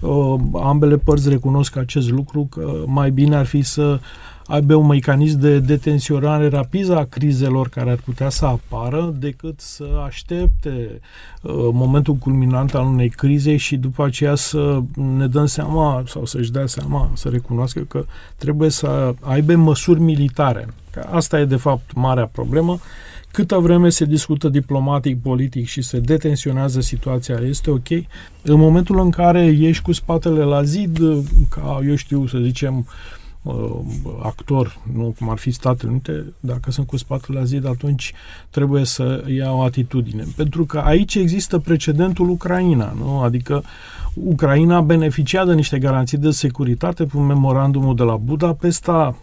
Uh, 0.01 0.35
ambele 0.63 0.97
părți 0.97 1.29
recunosc 1.29 1.77
acest 1.77 2.11
lucru, 2.11 2.47
că 2.51 2.83
mai 2.87 3.11
bine 3.11 3.37
ar 3.37 3.47
fi 3.47 3.63
să 3.63 4.01
aibă 4.51 4.75
un 4.75 4.87
mecanism 4.87 5.39
de 5.39 5.59
detenționare 5.59 6.49
rapidă 6.49 6.97
a 6.97 7.05
crizelor 7.05 7.69
care 7.69 7.91
ar 7.91 8.01
putea 8.05 8.29
să 8.29 8.45
apară 8.45 9.15
decât 9.19 9.61
să 9.61 9.85
aștepte 10.07 11.01
uh, 11.43 11.53
momentul 11.73 12.15
culminant 12.15 12.75
al 12.75 12.87
unei 12.87 13.09
crize 13.09 13.57
și 13.57 13.77
după 13.77 14.05
aceea 14.05 14.35
să 14.35 14.83
ne 15.17 15.27
dăm 15.27 15.47
seama 15.47 16.03
sau 16.07 16.25
să-și 16.25 16.53
dea 16.53 16.67
seama, 16.67 17.11
să 17.15 17.29
recunoască 17.29 17.81
că 17.81 18.05
trebuie 18.37 18.71
să 18.71 19.15
aibă 19.21 19.55
măsuri 19.55 20.01
militare. 20.01 20.69
Că 20.91 21.07
asta 21.11 21.41
e 21.41 21.45
de 21.45 21.57
fapt 21.57 21.95
marea 21.95 22.27
problemă. 22.27 22.79
Câtă 23.33 23.57
vreme 23.57 23.89
se 23.89 24.05
discută 24.05 24.49
diplomatic, 24.49 25.23
politic 25.23 25.67
și 25.67 25.83
se 25.83 25.99
detenționează 26.01 26.81
situația, 26.81 27.39
este 27.43 27.71
ok. 27.71 27.89
În 28.43 28.59
momentul 28.59 29.01
în 29.01 29.11
care 29.11 29.47
ești 29.47 29.83
cu 29.83 29.93
spatele 29.93 30.43
la 30.43 30.63
zid, 30.63 30.99
ca, 31.49 31.81
eu 31.87 31.95
știu, 31.95 32.27
să 32.27 32.39
zicem, 32.39 32.87
uh, 33.43 33.71
actor, 34.23 34.79
nu 34.93 35.15
cum 35.19 35.29
ar 35.31 35.39
fi 35.39 35.51
Statele 35.51 35.91
Unite, 35.91 36.25
dacă 36.41 36.71
sunt 36.71 36.87
cu 36.87 36.97
spatele 36.97 37.39
la 37.39 37.45
zid, 37.45 37.67
atunci 37.67 38.13
trebuie 38.51 38.85
să 38.85 39.25
ia 39.29 39.53
o 39.53 39.63
atitudine. 39.63 40.25
Pentru 40.37 40.65
că 40.65 40.79
aici 40.79 41.15
există 41.15 41.59
precedentul 41.59 42.29
Ucraina, 42.29 42.95
nu? 42.99 43.21
Adică 43.21 43.63
Ucraina 44.15 44.81
beneficia 44.81 45.45
de 45.45 45.55
niște 45.55 45.79
garanții 45.79 46.19
de 46.19 46.31
securitate 46.31 47.05
prin 47.05 47.27
memorandumul 47.27 47.95
de 47.95 48.03
la 48.03 48.17
Budapesta 48.17 49.17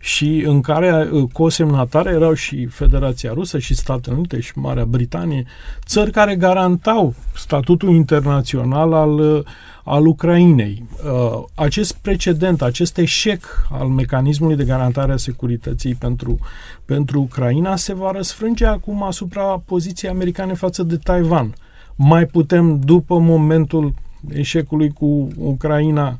și 0.00 0.42
în 0.46 0.60
care 0.60 1.08
uh, 1.12 1.28
cosemnatare 1.32 2.10
erau 2.10 2.32
și 2.34 2.66
Federația 2.66 3.32
Rusă 3.32 3.58
și 3.58 3.74
Statele 3.74 4.16
Unite 4.16 4.40
și 4.40 4.58
Marea 4.58 4.84
Britanie, 4.84 5.44
țări 5.86 6.10
care 6.10 6.36
garantau 6.36 7.14
statutul 7.34 7.88
internațional 7.88 8.92
al, 8.92 9.18
uh, 9.18 9.42
al 9.84 10.06
Ucrainei. 10.06 10.84
Uh, 11.04 11.44
acest 11.54 11.94
precedent, 11.94 12.62
acest 12.62 12.98
eșec 12.98 13.44
al 13.70 13.86
mecanismului 13.86 14.56
de 14.56 14.64
garantare 14.64 15.12
a 15.12 15.16
securității 15.16 15.94
pentru, 15.94 16.38
pentru 16.84 17.20
Ucraina 17.20 17.76
se 17.76 17.94
va 17.94 18.10
răsfrânge 18.10 18.66
acum 18.66 19.02
asupra 19.02 19.42
poziției 19.42 20.10
americane 20.10 20.54
față 20.54 20.82
de 20.82 20.96
Taiwan. 20.96 21.54
Mai 21.94 22.26
putem, 22.26 22.80
după 22.80 23.18
momentul 23.18 23.94
eșecului 24.28 24.90
cu 24.90 25.28
Ucraina, 25.36 26.18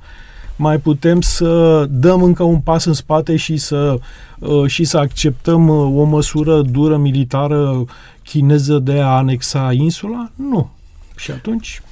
mai 0.56 0.78
putem 0.78 1.20
să 1.20 1.84
dăm 1.90 2.22
încă 2.22 2.42
un 2.42 2.60
pas 2.60 2.84
în 2.84 2.92
spate 2.92 3.36
și 3.36 3.56
să, 3.56 3.98
uh, 4.38 4.66
și 4.66 4.84
să 4.84 4.98
acceptăm 4.98 5.68
uh, 5.68 6.00
o 6.00 6.04
măsură 6.04 6.62
dură 6.62 6.96
militară 6.96 7.84
chineză 8.22 8.78
de 8.78 9.00
a 9.00 9.16
anexa 9.16 9.72
insula? 9.72 10.30
Nu. 10.34 10.70
Și 11.16 11.30
atunci 11.30 11.82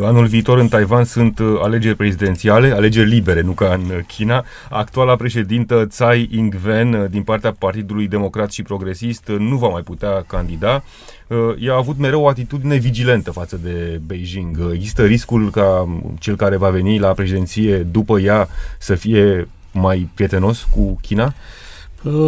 Anul 0.00 0.26
viitor 0.26 0.58
în 0.58 0.68
Taiwan 0.68 1.04
sunt 1.04 1.38
uh, 1.38 1.58
alegeri 1.62 1.96
prezidențiale, 1.96 2.70
alegeri 2.70 3.08
libere, 3.08 3.40
nu 3.40 3.52
ca 3.52 3.72
în 3.72 4.02
China. 4.06 4.44
Actuala 4.70 5.16
președintă 5.16 5.84
Tsai 5.84 6.28
Ing-wen 6.32 7.10
din 7.10 7.22
partea 7.22 7.54
Partidului 7.58 8.08
Democrat 8.08 8.52
și 8.52 8.62
Progresist 8.62 9.28
nu 9.38 9.56
va 9.56 9.68
mai 9.68 9.82
putea 9.82 10.24
candida. 10.26 10.82
Ea 11.58 11.72
a 11.72 11.76
avut 11.76 11.98
mereu 11.98 12.22
o 12.22 12.28
atitudine 12.28 12.76
vigilentă 12.76 13.30
față 13.30 13.60
de 13.62 14.00
Beijing. 14.06 14.68
Există 14.72 15.04
riscul 15.04 15.50
ca 15.50 15.88
cel 16.18 16.36
care 16.36 16.56
va 16.56 16.70
veni 16.70 16.98
la 16.98 17.12
președinție 17.12 17.78
după 17.78 18.18
ea 18.18 18.48
să 18.78 18.94
fie 18.94 19.48
mai 19.72 20.08
prietenos 20.14 20.66
cu 20.70 20.98
China? 21.02 21.34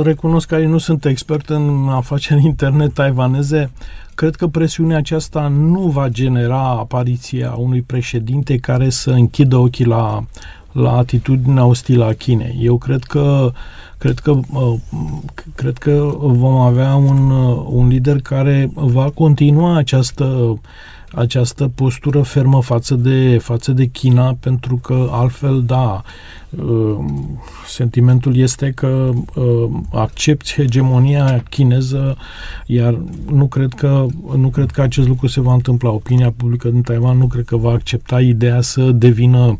Recunosc 0.02 0.48
că 0.48 0.58
nu 0.58 0.78
sunt 0.78 1.04
expert 1.04 1.48
în 1.48 1.88
afaceri 1.90 2.44
internet 2.52 2.94
taiwaneze. 2.94 3.70
Cred 4.14 4.34
că 4.34 4.46
presiunea 4.46 4.96
aceasta 4.96 5.48
nu 5.48 5.80
va 5.80 6.08
genera 6.08 6.62
apariția 6.62 7.54
unui 7.58 7.82
președinte 7.82 8.56
care 8.56 8.88
să 8.88 9.10
închidă 9.10 9.56
ochii 9.56 9.84
la, 9.84 10.24
la 10.72 10.96
atitudinea 10.96 11.64
ostilă 11.64 12.04
a 12.04 12.12
Chinei. 12.12 12.58
Eu 12.60 12.78
cred 12.78 13.02
că 13.02 13.52
cred 13.98 14.18
că, 14.18 14.30
uh, 14.30 14.74
cred 15.54 15.78
că 15.78 16.16
vom 16.20 16.54
avea 16.54 16.94
un, 16.94 17.30
uh, 17.30 17.66
un 17.68 17.88
lider 17.88 18.20
care 18.20 18.70
va 18.74 19.10
continua 19.10 19.76
această 19.76 20.58
această 21.14 21.70
postură 21.74 22.22
fermă 22.22 22.62
față 22.62 22.94
de, 22.94 23.38
față 23.38 23.72
de 23.72 23.84
China, 23.86 24.36
pentru 24.40 24.76
că 24.76 25.08
altfel, 25.10 25.62
da, 25.62 26.02
uh, 26.50 26.96
sentimentul 27.66 28.36
este 28.36 28.70
că 28.70 29.10
uh, 29.34 29.70
accepti 29.92 30.52
hegemonia 30.56 31.42
chineză, 31.50 32.16
iar 32.66 33.00
nu 33.32 33.46
cred, 33.46 33.72
că, 33.72 34.06
nu 34.36 34.48
cred 34.48 34.70
că 34.70 34.82
acest 34.82 35.08
lucru 35.08 35.26
se 35.26 35.40
va 35.40 35.52
întâmpla. 35.52 35.90
Opinia 35.90 36.32
publică 36.36 36.68
din 36.68 36.82
Taiwan 36.82 37.18
nu 37.18 37.26
cred 37.26 37.44
că 37.44 37.56
va 37.56 37.70
accepta 37.70 38.20
ideea 38.20 38.60
să 38.60 38.90
devină 38.90 39.56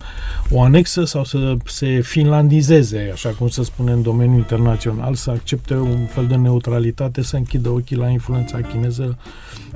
o 0.51 0.63
anexă 0.63 1.05
sau 1.05 1.25
să 1.25 1.57
se 1.65 2.01
finlandizeze, 2.03 3.11
așa 3.13 3.29
cum 3.29 3.49
se 3.49 3.63
spune 3.63 3.93
în 3.93 4.03
domeniul 4.03 4.39
internațional, 4.39 5.15
să 5.15 5.31
accepte 5.31 5.75
un 5.75 6.07
fel 6.07 6.27
de 6.27 6.35
neutralitate, 6.35 7.23
să 7.23 7.37
închidă 7.37 7.69
ochii 7.69 7.97
la 7.97 8.09
influența 8.09 8.61
chineză, 8.61 9.19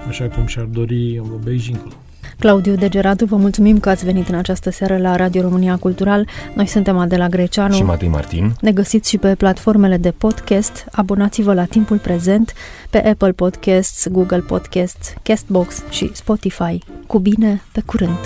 așa 0.08 0.24
cum 0.24 0.46
și-ar 0.46 0.64
dori 0.64 1.22
Beijingul. 1.68 1.96
Claudiu 2.38 2.74
Degeratu, 2.74 3.24
vă 3.24 3.36
mulțumim 3.36 3.78
că 3.78 3.88
ați 3.88 4.04
venit 4.04 4.28
în 4.28 4.34
această 4.34 4.70
seară 4.70 4.96
la 4.96 5.16
Radio 5.16 5.42
România 5.42 5.76
Cultural. 5.76 6.28
Noi 6.54 6.66
suntem 6.66 6.98
Adela 6.98 7.28
Greceanu 7.28 7.74
și 7.74 7.82
Matei 7.82 8.08
Martin. 8.08 8.52
Ne 8.60 8.72
găsiți 8.72 9.10
și 9.10 9.18
pe 9.18 9.34
platformele 9.34 9.96
de 9.96 10.10
podcast. 10.10 10.86
Abonați-vă 10.92 11.54
la 11.54 11.64
timpul 11.64 11.98
prezent 11.98 12.52
pe 12.90 13.08
Apple 13.08 13.32
Podcasts, 13.32 14.08
Google 14.08 14.40
Podcasts, 14.40 15.14
Castbox 15.22 15.82
și 15.90 16.10
Spotify. 16.12 16.78
Cu 17.06 17.18
bine, 17.18 17.62
pe 17.72 17.82
curând! 17.86 18.18